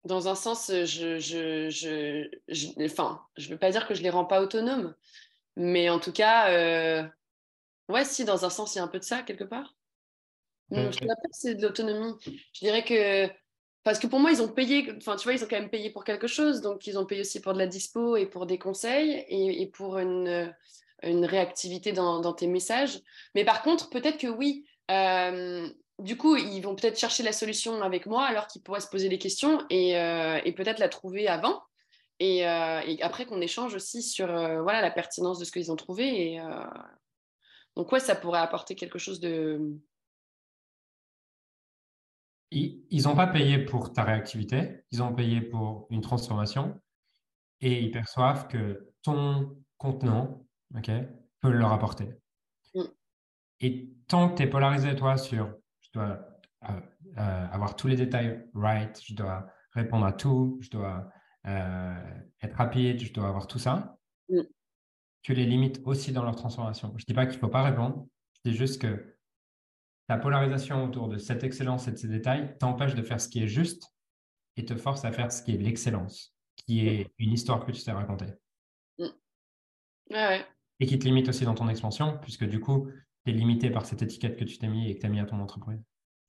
dans 0.04 0.26
un 0.26 0.34
sens, 0.34 0.72
je, 0.72 1.18
je, 1.20 1.70
je, 1.70 2.84
enfin, 2.84 3.24
je 3.36 3.48
veux 3.48 3.58
pas 3.58 3.70
dire 3.70 3.86
que 3.86 3.94
je 3.94 4.02
les 4.02 4.10
rends 4.10 4.24
pas 4.24 4.42
autonomes, 4.42 4.92
mais 5.54 5.88
en 5.88 6.00
tout 6.00 6.10
cas, 6.10 6.50
euh, 6.50 7.04
ouais, 7.88 8.04
si, 8.04 8.24
dans 8.24 8.44
un 8.44 8.50
sens, 8.50 8.74
il 8.74 8.78
y 8.78 8.80
a 8.80 8.84
un 8.84 8.88
peu 8.88 8.98
de 8.98 9.04
ça 9.04 9.22
quelque 9.22 9.44
part. 9.44 9.76
je 10.72 10.80
ne 10.80 11.06
pas 11.06 11.14
que 11.14 11.28
c'est 11.30 11.54
de 11.54 11.62
l'autonomie. 11.62 12.16
Je 12.24 12.58
dirais 12.58 12.84
que 12.84 13.32
parce 13.84 14.00
que 14.00 14.08
pour 14.08 14.18
moi, 14.18 14.32
ils 14.32 14.42
ont 14.42 14.48
payé, 14.48 14.92
enfin, 14.96 15.14
tu 15.14 15.22
vois, 15.22 15.34
ils 15.34 15.44
ont 15.44 15.46
quand 15.48 15.60
même 15.60 15.70
payé 15.70 15.90
pour 15.90 16.02
quelque 16.02 16.26
chose. 16.26 16.60
Donc, 16.60 16.88
ils 16.88 16.98
ont 16.98 17.06
payé 17.06 17.20
aussi 17.20 17.40
pour 17.40 17.52
de 17.52 17.58
la 17.58 17.68
dispo 17.68 18.16
et 18.16 18.26
pour 18.26 18.46
des 18.46 18.58
conseils 18.58 19.24
et, 19.28 19.64
pour 19.68 19.98
une, 19.98 20.52
une 21.02 21.24
réactivité 21.24 21.92
dans, 21.92 22.32
tes 22.32 22.46
messages. 22.46 23.00
Mais 23.34 23.44
par 23.44 23.62
contre, 23.62 23.90
peut-être 23.90 24.18
que 24.18 24.26
oui, 24.26 24.64
euh, 24.90 25.68
du 25.98 26.16
coup, 26.16 26.36
ils 26.36 26.60
vont 26.60 26.74
peut-être 26.74 26.98
chercher 26.98 27.22
la 27.22 27.32
solution 27.32 27.82
avec 27.82 28.06
moi 28.06 28.24
alors 28.24 28.46
qu'ils 28.46 28.62
pourraient 28.62 28.80
se 28.80 28.88
poser 28.88 29.08
des 29.08 29.18
questions 29.18 29.64
et, 29.70 29.98
euh, 29.98 30.40
peut-être 30.56 30.78
la 30.78 30.88
trouver 30.88 31.28
avant. 31.28 31.62
Et, 32.18 32.48
euh, 32.48 32.80
et 32.86 33.02
après 33.02 33.26
qu'on 33.26 33.42
échange 33.42 33.74
aussi 33.74 34.02
sur 34.02 34.26
voilà, 34.26 34.80
la 34.80 34.90
pertinence 34.90 35.38
de 35.38 35.44
ce 35.44 35.52
qu'ils 35.52 35.70
ont 35.70 35.76
trouvé. 35.76 36.34
Et, 36.34 36.40
donc, 37.76 37.92
ouais, 37.92 38.00
ça 38.00 38.14
pourrait 38.14 38.40
apporter 38.40 38.74
quelque 38.74 38.98
chose 38.98 39.20
de, 39.20 39.60
ils 42.50 43.02
n'ont 43.04 43.16
pas 43.16 43.26
payé 43.26 43.58
pour 43.58 43.92
ta 43.92 44.04
réactivité, 44.04 44.84
ils 44.92 45.02
ont 45.02 45.14
payé 45.14 45.40
pour 45.40 45.86
une 45.90 46.00
transformation 46.00 46.80
et 47.60 47.82
ils 47.82 47.90
perçoivent 47.90 48.48
que 48.48 48.92
ton 49.02 49.56
contenant 49.78 50.45
peut 51.40 51.50
leur 51.50 51.72
apporter. 51.72 52.08
Mm. 52.74 52.82
Et 53.60 53.90
tant 54.08 54.28
que 54.28 54.36
tu 54.36 54.42
es 54.42 54.46
polarisé, 54.46 54.94
toi, 54.96 55.16
sur 55.16 55.54
je 55.80 55.90
dois 55.92 56.26
euh, 56.68 56.80
euh, 57.18 57.46
avoir 57.50 57.76
tous 57.76 57.88
les 57.88 57.96
détails 57.96 58.48
right, 58.54 59.00
je 59.02 59.14
dois 59.14 59.46
répondre 59.72 60.06
à 60.06 60.12
tout, 60.12 60.58
je 60.60 60.70
dois 60.70 61.10
euh, 61.46 62.20
être 62.42 62.56
rapide, 62.56 63.00
je 63.00 63.12
dois 63.12 63.28
avoir 63.28 63.46
tout 63.46 63.58
ça, 63.58 63.98
mm. 64.28 64.42
tu 65.22 65.34
les 65.34 65.46
limites 65.46 65.80
aussi 65.84 66.12
dans 66.12 66.24
leur 66.24 66.36
transformation. 66.36 66.92
Je 66.96 67.02
ne 67.02 67.06
dis 67.06 67.14
pas 67.14 67.26
qu'il 67.26 67.36
ne 67.36 67.40
faut 67.40 67.48
pas 67.48 67.62
répondre, 67.62 68.06
je 68.34 68.50
dis 68.50 68.56
juste 68.56 68.80
que 68.80 69.16
la 70.08 70.18
polarisation 70.18 70.84
autour 70.84 71.08
de 71.08 71.18
cette 71.18 71.42
excellence 71.44 71.88
et 71.88 71.92
de 71.92 71.96
ces 71.96 72.08
détails 72.08 72.56
t'empêche 72.58 72.94
de 72.94 73.02
faire 73.02 73.20
ce 73.20 73.28
qui 73.28 73.42
est 73.42 73.48
juste 73.48 73.92
et 74.56 74.64
te 74.64 74.76
force 74.76 75.04
à 75.04 75.12
faire 75.12 75.32
ce 75.32 75.42
qui 75.42 75.52
est 75.52 75.58
l'excellence, 75.58 76.34
qui 76.56 76.86
est 76.86 77.12
une 77.18 77.32
histoire 77.32 77.64
que 77.64 77.72
tu 77.72 77.82
t'es 77.82 77.92
racontée. 77.92 78.32
Mm. 78.98 79.06
Et 80.80 80.86
qui 80.86 80.98
te 80.98 81.04
limite 81.04 81.28
aussi 81.28 81.44
dans 81.44 81.54
ton 81.54 81.68
expansion, 81.68 82.18
puisque 82.18 82.44
du 82.44 82.60
coup, 82.60 82.90
tu 83.24 83.30
es 83.30 83.34
limité 83.34 83.70
par 83.70 83.86
cette 83.86 84.02
étiquette 84.02 84.38
que 84.38 84.44
tu 84.44 84.58
t'es 84.58 84.68
mis 84.68 84.90
et 84.90 84.94
que 84.94 85.00
tu 85.00 85.06
as 85.06 85.08
mis 85.08 85.20
à 85.20 85.24
ton 85.24 85.40
entreprise. 85.40 85.80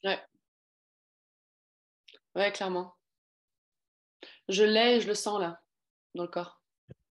Ouais. 0.03 0.19
Ouais, 2.36 2.51
clairement. 2.51 2.95
Je 4.47 4.63
l'ai 4.63 4.95
et 4.95 5.01
je 5.01 5.07
le 5.07 5.15
sens 5.15 5.39
là, 5.39 5.62
dans 6.15 6.23
le 6.23 6.29
corps. 6.29 6.62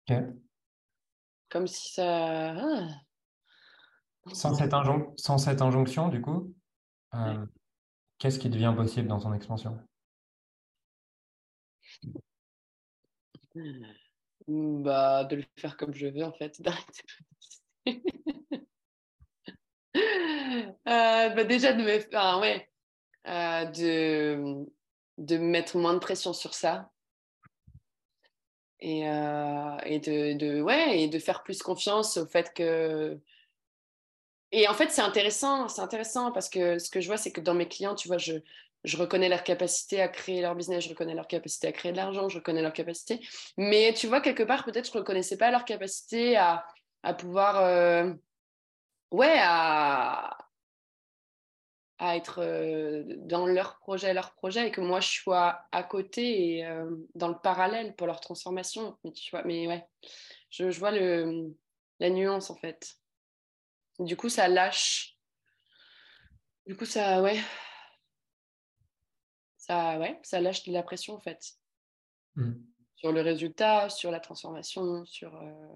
Ok. 0.08 0.16
Comme 1.50 1.66
si 1.66 1.92
ça. 1.92 2.52
Ah. 2.52 2.88
Sans 4.32 4.54
cette, 4.54 4.72
sans 5.16 5.38
cette 5.38 5.62
injonction, 5.62 6.08
du 6.08 6.20
coup, 6.20 6.54
euh, 7.14 7.46
qu'est-ce 8.18 8.38
qui 8.38 8.50
devient 8.50 8.74
possible 8.76 9.08
dans 9.08 9.20
ton 9.20 9.32
expansion? 9.32 9.78
Bah, 14.48 15.24
De 15.24 15.36
le 15.36 15.44
faire 15.56 15.76
comme 15.76 15.94
je 15.94 16.06
veux, 16.06 16.24
en 16.24 16.32
fait, 16.32 16.60
euh, 19.96 21.28
bah, 21.30 21.44
déjà, 21.44 21.72
de 21.72 21.82
me, 21.82 22.00
faire 22.00 22.38
ouais, 22.40 22.68
euh, 23.28 23.64
de, 23.66 24.66
de 25.18 25.38
mettre 25.38 25.76
moins 25.78 25.94
de 25.94 25.98
pression 25.98 26.32
sur 26.32 26.54
ça. 26.54 26.90
Et, 28.80 29.00
et 29.00 29.98
de, 30.00 30.36
de, 30.36 30.60
ouais, 30.60 31.00
et 31.00 31.08
de 31.08 31.18
faire 31.18 31.42
plus 31.42 31.62
confiance 31.62 32.18
au 32.18 32.26
fait 32.26 32.52
que 32.54 33.18
et 34.52 34.68
en 34.68 34.74
fait, 34.74 34.90
c'est 34.90 35.02
intéressant, 35.02 35.68
c'est 35.68 35.80
intéressant 35.82 36.32
parce 36.32 36.48
que 36.48 36.78
ce 36.78 36.88
que 36.88 37.00
je 37.00 37.08
vois, 37.08 37.16
c'est 37.16 37.32
que 37.32 37.40
dans 37.40 37.54
mes 37.54 37.68
clients, 37.68 37.94
tu 37.94 38.08
vois, 38.08 38.18
je, 38.18 38.34
je 38.86 38.96
reconnais 38.96 39.28
leur 39.28 39.42
capacité 39.42 40.00
à 40.00 40.08
créer 40.08 40.40
leur 40.40 40.54
business, 40.54 40.84
je 40.84 40.88
reconnais 40.88 41.14
leur 41.14 41.26
capacité 41.26 41.66
à 41.66 41.72
créer 41.72 41.90
de 41.92 41.96
l'argent, 41.96 42.28
je 42.28 42.38
reconnais 42.38 42.62
leur 42.62 42.72
capacité. 42.72 43.20
Mais 43.58 43.92
tu 43.92 44.06
vois, 44.06 44.20
quelque 44.20 44.44
part, 44.44 44.64
peut-être 44.64 44.86
je 44.86 44.92
ne 44.94 45.00
reconnaissais 45.00 45.36
pas 45.36 45.50
leur 45.50 45.64
capacité 45.64 46.36
à, 46.36 46.64
à 47.02 47.12
pouvoir, 47.12 47.56
euh, 47.64 48.14
ouais, 49.10 49.36
à, 49.40 50.38
à 51.98 52.16
être 52.16 52.40
euh, 52.42 53.02
dans 53.06 53.46
leur 53.46 53.78
projet, 53.78 54.14
leur 54.14 54.34
projet, 54.34 54.68
et 54.68 54.70
que 54.70 54.80
moi, 54.80 55.00
je 55.00 55.08
sois 55.20 55.62
à 55.72 55.82
côté 55.82 56.58
et 56.58 56.66
euh, 56.66 56.88
dans 57.16 57.28
le 57.28 57.38
parallèle 57.42 57.96
pour 57.96 58.06
leur 58.06 58.20
transformation. 58.20 58.96
Mais 59.02 59.12
tu 59.12 59.30
vois, 59.30 59.42
mais 59.44 59.66
ouais, 59.66 59.84
je, 60.50 60.70
je 60.70 60.78
vois 60.78 60.92
le, 60.92 61.52
la 61.98 62.10
nuance, 62.10 62.50
en 62.50 62.56
fait. 62.56 62.94
Du 63.98 64.16
coup, 64.16 64.28
ça 64.28 64.46
lâche. 64.46 65.16
Du 66.66 66.76
coup, 66.76 66.84
ça, 66.84 67.20
ouais. 67.22 67.40
Ça, 69.66 69.98
ouais, 69.98 70.16
ça 70.22 70.40
lâche 70.40 70.62
de 70.62 70.72
la 70.72 70.84
pression, 70.84 71.14
en 71.14 71.20
fait. 71.20 71.54
Mmh. 72.36 72.52
Sur 72.94 73.10
le 73.10 73.20
résultat, 73.20 73.88
sur 73.88 74.12
la 74.12 74.20
transformation, 74.20 75.04
sur, 75.06 75.34
euh, 75.34 75.74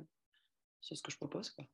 sur 0.81 0.96
ce 0.96 1.03
que 1.03 1.11
je 1.11 1.16
propose. 1.16 1.50
Quoi. 1.50 1.64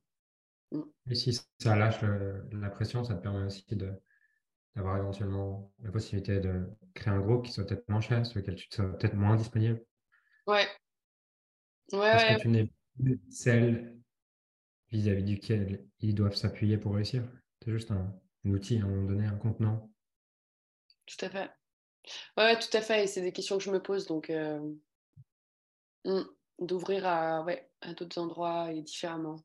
Mmh. 0.71 0.81
Et 1.11 1.15
si 1.15 1.39
ça 1.59 1.75
lâche 1.75 2.01
la 2.01 2.69
pression, 2.71 3.03
ça 3.03 3.13
te 3.13 3.21
permet 3.21 3.45
aussi 3.45 3.63
d'avoir 4.73 4.97
éventuellement 4.97 5.71
la 5.83 5.91
possibilité 5.91 6.39
de 6.39 6.67
créer 6.95 7.13
un 7.13 7.19
groupe 7.19 7.45
qui 7.45 7.51
soit 7.51 7.67
peut-être 7.67 7.87
moins 7.87 8.01
cher, 8.01 8.25
sur 8.25 8.39
lequel 8.39 8.55
tu 8.55 8.65
sois 8.71 8.97
peut-être 8.97 9.13
moins 9.13 9.35
disponible. 9.35 9.85
Ouais. 10.47 10.67
Ouais, 11.91 12.11
Parce 12.11 12.23
que 12.23 12.41
tu 12.41 12.47
n'es 12.47 12.71
plus 12.97 13.21
celle 13.29 13.95
vis-à-vis 14.89 15.23
duquel 15.23 15.85
ils 15.99 16.15
doivent 16.15 16.35
s'appuyer 16.35 16.79
pour 16.79 16.95
réussir. 16.95 17.23
C'est 17.63 17.71
juste 17.71 17.91
un, 17.91 18.11
outil 18.43 18.79
à 18.79 18.85
un 18.85 18.87
moment 18.87 19.07
donné, 19.07 19.27
un 19.27 19.37
contenant. 19.37 19.91
Tout 21.05 21.25
à 21.25 21.29
fait. 21.29 21.51
Ouais, 22.37 22.57
tout 22.59 22.75
à 22.75 22.81
fait. 22.81 23.03
Et 23.03 23.07
c'est 23.07 23.21
des 23.21 23.31
questions 23.31 23.57
que 23.57 23.63
je 23.63 23.71
me 23.71 23.81
pose. 23.81 24.05
Donc, 24.05 24.29
euh, 24.29 24.59
hmm, 26.05 26.23
d'ouvrir 26.59 27.05
à, 27.05 27.43
ouais, 27.43 27.69
à 27.81 27.93
d'autres 27.93 28.19
endroits 28.19 28.71
et 28.71 28.81
différemment. 28.81 29.37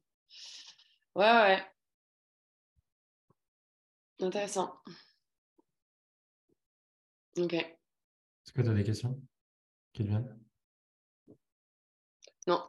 Ouais, 1.15 1.25
ouais. 1.25 1.67
Intéressant. 4.21 4.79
Ok. 7.39 7.55
Est-ce 7.55 8.53
que 8.53 8.63
tu 8.63 8.69
as 8.69 8.75
des 8.75 8.85
questions 8.85 9.21
qui 9.93 10.05
te 10.05 10.09
viennent 10.09 10.39
Non. 12.47 12.69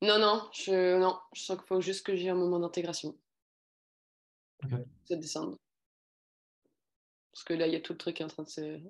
Non, 0.00 0.18
non, 0.18 0.48
je, 0.52 0.96
non, 0.98 1.18
je 1.32 1.42
sens 1.42 1.56
qu'il 1.58 1.66
faut 1.66 1.80
juste 1.80 2.06
que 2.06 2.14
j'ai 2.14 2.28
un 2.28 2.34
moment 2.34 2.60
d'intégration. 2.60 3.18
Ok. 4.62 4.70
Ça 5.04 5.16
descendre. 5.16 5.58
Parce 7.38 7.44
que 7.44 7.54
là, 7.54 7.68
il 7.68 7.72
y 7.72 7.76
a 7.76 7.80
tout 7.80 7.92
le 7.92 7.98
truc 7.98 8.16
qui 8.16 8.22
est 8.22 8.24
en 8.24 8.28
train 8.28 8.42
de 8.42 8.48
se. 8.48 8.80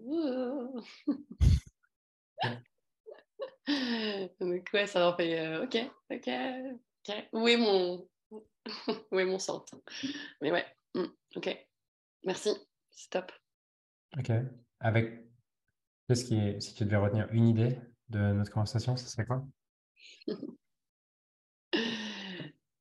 Donc, 4.41 4.71
ouais, 4.73 4.87
ça 4.87 5.07
en 5.07 5.15
fait. 5.15 5.39
Euh, 5.39 5.65
ok, 5.65 5.77
ok, 6.11 6.31
ok. 7.07 7.29
Où 7.35 7.47
est 7.47 7.59
mon. 7.59 8.09
Où 9.13 9.19
est 9.19 9.27
mon 9.27 9.39
centre? 9.39 9.79
Mais 10.41 10.51
ouais, 10.51 10.65
hmm, 10.95 11.05
ok. 11.37 11.67
Merci, 12.25 12.49
stop. 12.91 13.31
Ok. 14.17 14.33
Avec. 14.81 15.27
Qu'est-ce 16.09 16.25
qui 16.25 16.37
est. 16.39 16.59
Si 16.59 16.75
tu 16.75 16.87
devais 16.87 16.97
retenir 16.97 17.29
une 17.33 17.49
idée 17.49 17.79
de 18.09 18.33
notre 18.33 18.51
conversation, 18.51 18.97
ce 18.97 19.11
serait 19.11 19.27
quoi? 19.27 19.47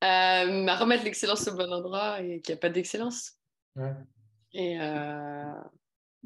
Euh, 0.04 0.66
à 0.68 0.76
remettre 0.76 1.02
l'excellence 1.02 1.48
au 1.48 1.56
bon 1.56 1.72
endroit 1.72 2.22
et 2.22 2.40
qu'il 2.40 2.54
n'y 2.54 2.58
a 2.58 2.60
pas 2.60 2.70
d'excellence. 2.70 3.32
Ouais. 3.74 3.92
Et, 4.52 4.80
euh, 4.80 5.52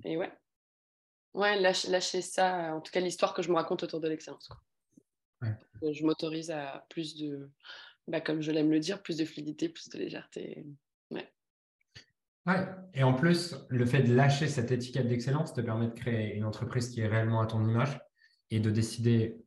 et 0.05 0.17
ouais. 0.17 0.33
Ouais, 1.35 1.59
lâcher, 1.59 1.91
lâcher, 1.91 2.21
ça, 2.21 2.75
en 2.75 2.81
tout 2.81 2.93
cas 2.93 3.01
l'histoire 3.01 3.33
que 3.35 3.43
je 3.43 3.49
me 3.49 3.55
raconte 3.55 3.83
autour 3.83 4.01
de 4.01 4.09
l'excellence. 4.09 4.51
Ouais. 5.41 5.57
Je 5.93 6.05
m'autorise 6.05 6.51
à 6.51 6.87
plus 6.91 7.17
de, 7.17 7.51
bah, 8.07 8.21
comme 8.21 8.43
je 8.43 8.53
l'aime 8.53 8.71
le 8.71 8.81
dire, 8.81 9.03
plus 9.03 9.17
de 9.17 9.25
fluidité, 9.25 9.69
plus 9.69 9.89
de 9.89 9.99
légèreté. 9.99 10.65
Ouais. 11.11 11.33
Ouais. 12.47 12.67
Et 12.95 13.03
en 13.03 13.15
plus, 13.15 13.57
le 13.69 13.87
fait 13.87 14.03
de 14.03 14.15
lâcher 14.15 14.47
cette 14.47 14.71
étiquette 14.71 15.09
d'excellence 15.09 15.55
te 15.55 15.61
permet 15.61 15.87
de 15.87 15.95
créer 15.95 16.35
une 16.35 16.45
entreprise 16.45 16.91
qui 16.91 17.01
est 17.01 17.09
réellement 17.09 17.41
à 17.41 17.47
ton 17.47 17.65
image 17.65 18.01
et 18.51 18.61
de 18.61 18.71
décider 18.71 19.43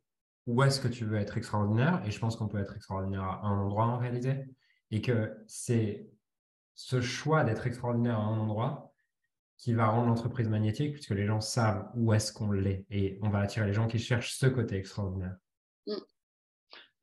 où 0.47 0.63
est-ce 0.63 0.79
que 0.79 0.87
tu 0.87 1.05
veux 1.05 1.17
être 1.17 1.37
extraordinaire. 1.37 2.01
Et 2.05 2.11
je 2.11 2.19
pense 2.19 2.35
qu'on 2.35 2.47
peut 2.47 2.59
être 2.59 2.75
extraordinaire 2.75 3.23
à 3.23 3.45
un 3.45 3.59
endroit 3.59 3.85
en 3.85 3.97
réalité. 3.97 4.45
Et 4.91 5.01
que 5.01 5.35
c'est 5.47 6.07
ce 6.75 7.01
choix 7.01 7.43
d'être 7.43 7.65
extraordinaire 7.65 8.19
à 8.19 8.23
un 8.23 8.39
endroit 8.39 8.93
qui 9.57 9.73
va 9.73 9.87
rendre 9.87 10.07
l'entreprise 10.07 10.49
magnétique, 10.49 10.93
puisque 10.93 11.11
les 11.11 11.25
gens 11.25 11.41
savent 11.41 11.89
où 11.95 12.13
est-ce 12.13 12.33
qu'on 12.33 12.51
l'est. 12.51 12.85
Et 12.89 13.17
on 13.21 13.29
va 13.29 13.39
attirer 13.39 13.65
les 13.65 13.73
gens 13.73 13.87
qui 13.87 13.99
cherchent 13.99 14.37
ce 14.37 14.47
côté 14.47 14.75
extraordinaire. 14.75 15.37
Mm. 15.87 15.93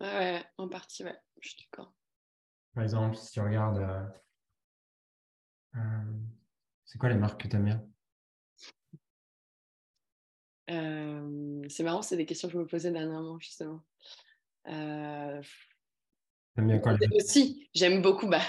Ouais, 0.01 0.45
en 0.59 0.69
partie, 0.69 1.05
ouais, 1.05 1.17
je 1.41 1.49
suis 1.49 1.65
d'accord. 1.65 1.95
Par 2.75 2.85
exemple, 2.85 3.17
si 3.17 3.33
tu 3.33 3.41
regardes. 3.41 3.79
Euh, 3.79 4.05
euh, 5.77 6.19
c'est 6.85 6.99
quoi 6.99 7.09
les 7.09 7.17
marques 7.17 7.41
que 7.41 7.49
tu 7.49 7.57
aimes 7.57 7.65
bien? 7.65 7.83
Euh, 10.71 11.65
C'est 11.69 11.83
marrant, 11.83 12.03
c'est 12.03 12.17
des 12.17 12.27
questions 12.27 12.49
que 12.49 12.55
je 12.55 12.59
me 12.59 12.67
posais 12.67 12.91
dernièrement, 12.91 13.39
justement. 13.39 13.83
Bien 14.67 15.41
quoi 16.81 16.97
Aussi, 17.15 17.71
j'aime 17.75 18.03
beaucoup. 18.03 18.29
Bah, 18.29 18.43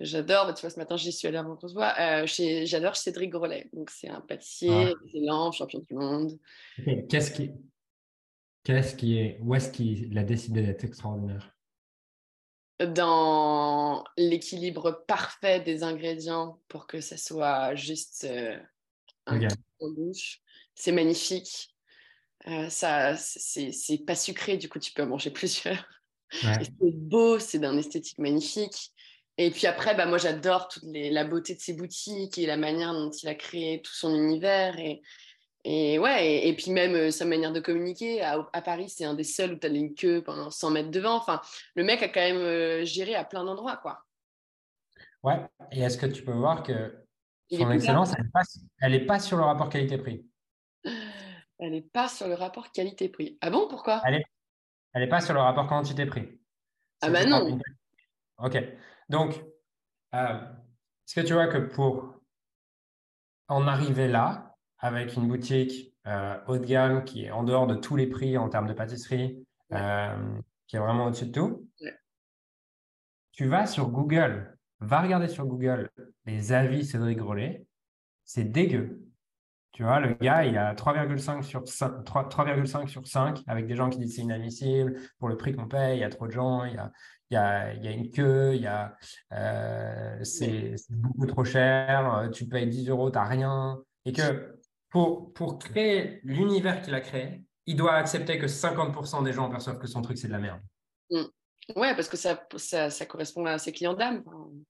J'adore, 0.00 0.46
bah, 0.46 0.52
tu 0.52 0.60
vois, 0.60 0.70
ce 0.70 0.78
matin, 0.78 0.96
j'y 0.96 1.12
suis 1.12 1.26
allée 1.26 1.38
avant 1.38 1.56
qu'on 1.56 1.68
se 1.68 1.74
voit. 1.74 1.94
Euh, 1.98 2.26
J'adore 2.64 2.96
Cédric 2.96 3.30
Grolet. 3.30 3.68
Donc, 3.72 3.90
c'est 3.90 4.08
un 4.08 4.20
pâtissier 4.20 4.70
ah. 4.70 4.92
excellent, 5.04 5.52
champion 5.52 5.80
du 5.80 5.94
monde. 5.94 6.38
Qu'est-ce 7.08 7.32
qui, 7.32 7.50
qu'est-ce 8.64 8.94
qui 8.94 9.18
est, 9.18 9.38
où 9.42 9.54
est-ce 9.54 9.70
qu'il 9.70 10.16
a 10.16 10.22
décidé 10.22 10.62
d'être 10.62 10.84
extraordinaire? 10.84 11.54
Dans 12.94 14.04
l'équilibre 14.16 15.04
parfait 15.06 15.60
des 15.60 15.82
ingrédients 15.82 16.60
pour 16.68 16.86
que 16.86 17.00
ça 17.00 17.18
soit 17.18 17.74
juste 17.74 18.24
euh, 18.24 18.56
un 19.26 19.48
en 19.80 19.90
bouche. 19.90 20.40
C'est 20.74 20.92
magnifique. 20.92 21.74
Euh, 22.48 22.70
ça, 22.70 23.16
c'est 23.16 24.04
pas 24.06 24.14
sucré, 24.14 24.56
du 24.56 24.68
coup, 24.68 24.78
tu 24.78 24.92
peux 24.92 25.02
en 25.02 25.06
manger 25.06 25.30
plusieurs. 25.30 25.84
C'est 26.30 26.72
beau, 26.80 27.38
c'est 27.38 27.58
d'un 27.58 27.76
esthétique 27.76 28.18
magnifique. 28.18 28.92
Et 29.42 29.50
puis 29.50 29.66
après, 29.66 29.94
bah, 29.94 30.04
moi, 30.04 30.18
j'adore 30.18 30.68
toute 30.68 30.82
la 30.84 31.24
beauté 31.24 31.54
de 31.54 31.60
ses 31.60 31.72
boutiques 31.72 32.36
et 32.36 32.44
la 32.44 32.58
manière 32.58 32.92
dont 32.92 33.10
il 33.10 33.26
a 33.26 33.34
créé 33.34 33.80
tout 33.80 33.94
son 33.94 34.14
univers. 34.14 34.78
Et, 34.78 35.00
et 35.64 35.98
ouais, 35.98 36.46
et, 36.46 36.54
puis 36.54 36.70
même 36.70 36.94
euh, 36.94 37.10
sa 37.10 37.24
manière 37.24 37.50
de 37.50 37.58
communiquer. 37.58 38.20
À, 38.20 38.60
Paris, 38.60 38.90
c'est 38.90 39.06
un 39.06 39.14
des 39.14 39.24
seuls 39.24 39.54
où 39.54 39.56
tu 39.56 39.66
as 39.66 39.70
une 39.70 39.94
queue 39.94 40.22
pendant 40.22 40.50
100 40.50 40.70
mètres 40.72 40.90
devant. 40.90 41.14
Enfin, 41.14 41.40
le 41.74 41.84
mec 41.84 42.02
a 42.02 42.08
quand 42.08 42.20
même 42.20 42.36
euh, 42.36 42.84
géré 42.84 43.14
à 43.14 43.24
plein 43.24 43.42
d'endroits, 43.42 43.78
quoi. 43.78 44.04
Ouais, 45.22 45.40
et 45.72 45.80
est-ce 45.80 45.96
que 45.96 46.04
tu 46.04 46.22
peux 46.22 46.32
voir 46.32 46.62
que 46.62 47.02
son 47.50 47.70
excellence, 47.70 48.12
elle 48.82 48.92
n'est 48.92 49.06
pas, 49.06 49.20
sur 49.20 49.38
le 49.38 49.44
rapport 49.44 49.70
qualité-prix? 49.70 50.22
Elle 51.62 51.72
n'est 51.72 51.82
pas 51.82 52.08
sur 52.08 52.26
le 52.26 52.32
rapport 52.32 52.72
qualité-prix. 52.72 53.36
Ah 53.42 53.50
bon, 53.50 53.68
pourquoi? 53.68 54.00
Elle 54.06 54.22
n'est 54.94 55.08
pas 55.08 55.20
sur 55.20 55.34
le 55.34 55.40
rapport 55.40 55.66
quantité-prix. 55.66 56.40
Ah 57.02 57.10
bah 57.10 57.26
non. 57.26 57.58
Ok. 58.38 58.56
Donc, 59.10 59.44
euh, 60.14 60.40
est-ce 61.06 61.20
que 61.20 61.26
tu 61.26 61.34
vois 61.34 61.48
que 61.48 61.58
pour 61.58 62.14
en 63.48 63.66
arriver 63.66 64.06
là, 64.06 64.56
avec 64.78 65.16
une 65.16 65.26
boutique 65.26 65.92
euh, 66.06 66.38
haut 66.46 66.58
de 66.58 66.64
gamme 66.64 67.04
qui 67.04 67.24
est 67.24 67.32
en 67.32 67.42
dehors 67.42 67.66
de 67.66 67.74
tous 67.74 67.96
les 67.96 68.06
prix 68.06 68.38
en 68.38 68.48
termes 68.48 68.68
de 68.68 68.72
pâtisserie, 68.72 69.44
euh, 69.72 70.38
qui 70.68 70.76
est 70.76 70.78
vraiment 70.78 71.06
au-dessus 71.06 71.26
de 71.26 71.32
tout, 71.32 71.68
tu 73.32 73.46
vas 73.46 73.66
sur 73.66 73.88
Google, 73.88 74.56
va 74.78 75.02
regarder 75.02 75.26
sur 75.26 75.44
Google 75.44 75.90
les 76.24 76.52
avis 76.52 76.84
Cédric 76.84 77.18
Grolet, 77.18 77.66
c'est 78.24 78.44
dégueu. 78.44 79.02
Tu 79.72 79.82
vois, 79.82 79.98
le 79.98 80.14
gars, 80.14 80.44
il 80.44 80.56
a 80.56 80.74
3,5 80.74 81.42
sur 81.42 81.66
5, 81.66 82.04
3,5 82.04 82.86
sur 82.86 83.06
5 83.08 83.42
avec 83.48 83.66
des 83.66 83.74
gens 83.74 83.90
qui 83.90 83.98
disent 83.98 84.16
c'est 84.16 84.22
inadmissible, 84.22 85.00
pour 85.18 85.28
le 85.28 85.36
prix 85.36 85.52
qu'on 85.52 85.66
paye, 85.66 85.98
il 85.98 86.00
y 86.00 86.04
a 86.04 86.10
trop 86.10 86.28
de 86.28 86.32
gens, 86.32 86.64
il 86.64 86.74
y 86.74 86.78
a, 86.78 86.92
il 87.30 87.34
y 87.34 87.36
a, 87.36 87.74
y 87.74 87.86
a 87.86 87.90
une 87.92 88.10
queue, 88.10 88.54
il 88.54 88.62
y 88.62 88.66
a, 88.66 88.96
euh, 89.32 90.22
c'est 90.24 90.74
beaucoup 90.90 91.26
trop 91.26 91.44
cher, 91.44 92.14
euh, 92.14 92.28
tu 92.28 92.46
payes 92.46 92.68
10 92.68 92.88
euros, 92.88 93.10
tu 93.10 93.18
n'as 93.18 93.24
rien. 93.24 93.80
Et 94.04 94.12
que 94.12 94.56
pour, 94.88 95.32
pour 95.32 95.58
créer 95.58 96.20
l'univers 96.24 96.82
qu'il 96.82 96.94
a 96.94 97.00
créé, 97.00 97.44
il 97.66 97.76
doit 97.76 97.94
accepter 97.94 98.38
que 98.38 98.46
50% 98.46 99.22
des 99.22 99.32
gens 99.32 99.48
perçoivent 99.48 99.78
que 99.78 99.86
son 99.86 100.02
truc, 100.02 100.18
c'est 100.18 100.26
de 100.26 100.32
la 100.32 100.40
merde. 100.40 100.60
Mmh. 101.10 101.22
Ouais, 101.76 101.94
parce 101.94 102.08
que 102.08 102.16
ça, 102.16 102.44
ça, 102.56 102.90
ça, 102.90 103.06
correspond 103.06 103.44
à 103.46 103.58
ses 103.58 103.70
clients 103.70 103.94
d'âme, 103.94 104.24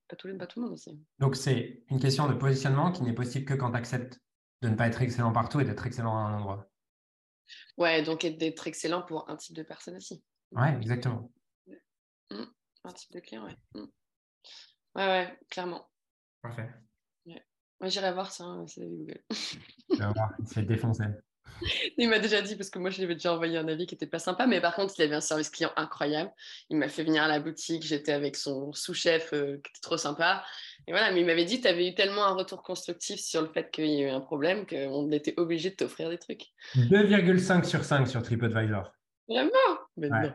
pas, 0.09 0.16
tout, 0.16 0.29
pas 0.37 0.46
tout 0.46 0.61
le 0.61 0.66
monde 0.66 0.75
aussi. 0.75 1.01
Donc, 1.18 1.37
c'est 1.37 1.83
une 1.88 1.99
question 1.99 2.29
de 2.29 2.35
positionnement 2.35 2.92
qui 2.92 3.03
n'est 3.03 3.14
possible 3.14 3.46
que 3.46 3.55
quand 3.55 3.70
tu 3.70 3.77
acceptes 3.79 4.18
de 4.61 4.68
ne 4.68 4.75
pas 4.75 4.88
être 4.88 5.01
excellent 5.01 5.33
partout 5.33 5.61
et 5.61 5.64
d'être 5.64 5.87
excellent 5.87 6.14
à 6.14 6.20
un 6.20 6.37
endroit. 6.37 6.68
Ouais, 7.79 8.03
donc 8.03 8.27
d'être 8.27 8.66
excellent 8.66 9.03
pour 9.03 9.31
un 9.31 9.37
type 9.37 9.57
de 9.57 9.62
personne 9.62 9.96
aussi. 9.96 10.23
Ouais, 10.53 10.77
exactement. 10.77 11.31
Mmh. 12.31 12.45
Un 12.85 12.93
type 12.93 13.12
de 13.12 13.21
client, 13.21 13.45
ouais. 13.45 13.57
Mmh. 13.75 13.87
Ouais, 14.97 15.07
ouais, 15.07 15.38
clairement. 15.51 15.88
Parfait. 16.43 16.69
Ouais. 17.27 17.45
Moi, 17.81 17.88
j'irai 17.88 18.12
voir 18.12 18.33
ça, 18.33 18.45
hein, 18.45 18.66
c'est 18.66 18.87
Google. 18.87 19.23
Il 19.31 20.49
se 20.49 20.55
fait 20.55 20.62
défoncer. 20.62 21.05
Il 21.99 22.09
m'a 22.09 22.19
déjà 22.19 22.40
dit, 22.43 22.57
parce 22.57 22.71
que 22.71 22.79
moi, 22.79 22.90
je 22.90 22.99
lui 22.99 23.05
avais 23.05 23.14
déjà 23.14 23.35
envoyé 23.35 23.59
un 23.59 23.69
avis 23.69 23.87
qui 23.87 23.95
n'était 23.95 24.07
pas 24.07 24.19
sympa, 24.19 24.47
mais 24.47 24.61
par 24.61 24.75
contre, 24.75 24.95
il 24.99 25.03
avait 25.03 25.14
un 25.14 25.21
service 25.21 25.51
client 25.51 25.73
incroyable. 25.77 26.31
Il 26.69 26.79
m'a 26.79 26.88
fait 26.88 27.05
venir 27.05 27.23
à 27.23 27.29
la 27.29 27.40
boutique, 27.40 27.83
j'étais 27.83 28.12
avec 28.12 28.37
son 28.37 28.73
sous-chef 28.73 29.33
euh, 29.33 29.57
qui 29.57 29.71
était 29.71 29.81
trop 29.83 29.97
sympa. 29.97 30.45
Et 30.87 30.93
voilà, 30.93 31.12
mais 31.12 31.21
il 31.21 31.27
m'avait 31.27 31.45
dit, 31.45 31.61
tu 31.61 31.69
avais 31.69 31.88
eu 31.88 31.95
tellement 31.95 32.25
un 32.25 32.35
retour 32.35 32.62
constructif 32.62 33.21
sur 33.21 33.43
le 33.43 33.49
fait 33.49 33.71
qu'il 33.71 33.87
y 33.87 34.05
a 34.05 34.09
eu 34.09 34.11
un 34.11 34.21
problème 34.21 34.66
qu'on 34.66 35.11
était 35.12 35.35
obligé 35.37 35.71
de 35.71 35.77
t'offrir 35.77 36.09
des 36.09 36.19
trucs. 36.19 36.47
2,5 36.77 37.64
sur 37.64 37.85
5 37.85 38.09
sur 38.09 38.23
TripAdvisor. 38.23 38.93
Vraiment? 39.29 39.51
Mais 39.97 40.11
ouais. 40.11 40.33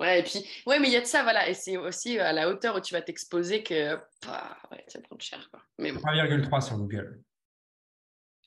Ouais, 0.00 0.20
et 0.20 0.22
puis, 0.22 0.42
ouais, 0.66 0.80
mais 0.80 0.88
il 0.88 0.92
y 0.92 0.96
a 0.96 1.02
de 1.02 1.06
ça, 1.06 1.22
voilà. 1.22 1.46
Et 1.46 1.52
c'est 1.52 1.76
aussi 1.76 2.18
à 2.18 2.32
la 2.32 2.48
hauteur 2.48 2.74
où 2.74 2.80
tu 2.80 2.94
vas 2.94 3.02
t'exposer 3.02 3.62
que 3.62 3.96
bah, 4.26 4.56
ouais, 4.70 4.82
ça 4.88 4.98
prend 5.02 5.18
cher. 5.18 5.46
Quoi. 5.50 5.62
Mais 5.78 5.92
bon. 5.92 6.00
3,3 6.00 6.60
sur 6.62 6.78
Google. 6.78 7.22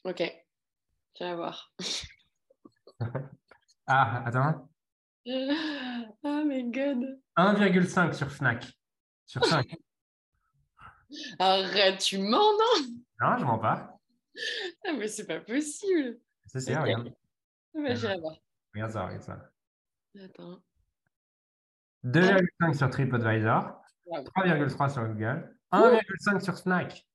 Ok. 0.04 0.24
Tu 1.14 1.24
vas 1.24 1.36
voir. 1.36 1.72
ah, 3.88 4.24
attends. 4.26 4.70
Oh 6.26 6.44
my 6.46 6.64
god. 6.70 7.22
1,5 7.38 8.14
sur 8.14 8.30
Fnac. 8.30 8.66
Sur 9.26 9.46
5. 9.46 9.66
Arrête, 11.40 12.00
tu 12.00 12.18
mens, 12.18 12.32
non? 12.32 12.88
Non, 13.22 13.38
je 13.38 13.46
mens 13.46 13.60
pas. 13.60 14.00
Ah, 14.86 14.94
mais 14.98 15.08
c'est 15.08 15.28
pas 15.28 15.40
possible. 15.40 16.20
C'est 16.48 16.60
ça, 16.60 16.82
regarde. 16.82 17.14
Ah, 17.76 17.80
bah, 17.82 18.18
voir. 18.18 18.38
Regarde 18.74 18.92
ça, 18.92 19.06
regarde 19.06 19.22
ça. 19.22 19.52
Attends. 20.20 20.62
2,5 22.04 22.74
sur 22.78 22.90
TripAdvisor, 22.90 23.82
3,3 24.08 24.94
sur 24.94 25.08
Google, 25.08 25.56
1,5 25.72 26.40
sur 26.44 26.58
Snack. 26.58 27.06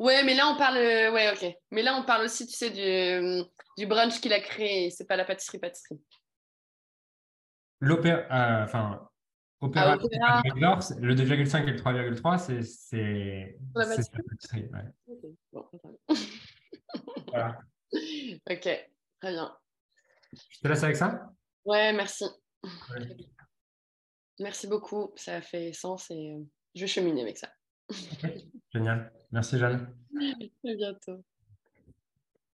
Ouais, 0.00 0.24
mais 0.24 0.34
là 0.34 0.48
on 0.48 0.56
parle, 0.56 0.76
ouais, 0.76 1.32
ok. 1.32 1.54
Mais 1.70 1.82
là 1.82 1.94
on 1.94 2.04
parle 2.04 2.24
aussi, 2.24 2.46
tu 2.46 2.54
sais, 2.54 2.70
du, 2.70 3.44
du 3.78 3.86
brunch 3.86 4.20
qu'il 4.20 4.32
a 4.32 4.40
créé. 4.40 4.90
C'est 4.90 5.06
pas 5.06 5.16
la 5.16 5.24
pâtisserie 5.24 5.58
pâtisserie. 5.58 6.00
L'opéra, 7.80 8.18
euh, 8.30 8.64
enfin, 8.64 9.08
opéra, 9.60 9.96
Ah, 10.22 10.42
le 10.98 11.14
2,5 11.14 11.62
et 11.68 11.72
le 11.72 11.76
3,3, 11.76 12.38
c'est 12.38 12.62
c'est 12.62 13.56
La 13.74 13.86
pâtisserie 13.86 14.68
ouais. 14.72 15.16
Bon. 15.52 15.68
Voilà. 17.28 17.58
Ok, 18.50 18.62
très 19.20 19.32
bien. 19.32 19.54
Je 20.32 20.60
te 20.60 20.68
laisse 20.68 20.82
avec 20.82 20.96
ça? 20.96 21.30
Ouais, 21.66 21.92
merci. 21.92 22.24
Ouais. 22.64 23.16
Merci 24.42 24.66
beaucoup, 24.66 25.12
ça 25.16 25.36
a 25.36 25.40
fait 25.40 25.72
sens 25.72 26.10
et 26.10 26.32
euh, 26.32 26.44
je 26.74 26.80
vais 26.82 26.86
cheminer 26.86 27.22
avec 27.22 27.38
ça. 27.38 27.48
Génial. 28.74 29.12
Merci 29.30 29.58
Jeanne. 29.58 29.94
À 30.64 30.74
bientôt. 30.74 31.24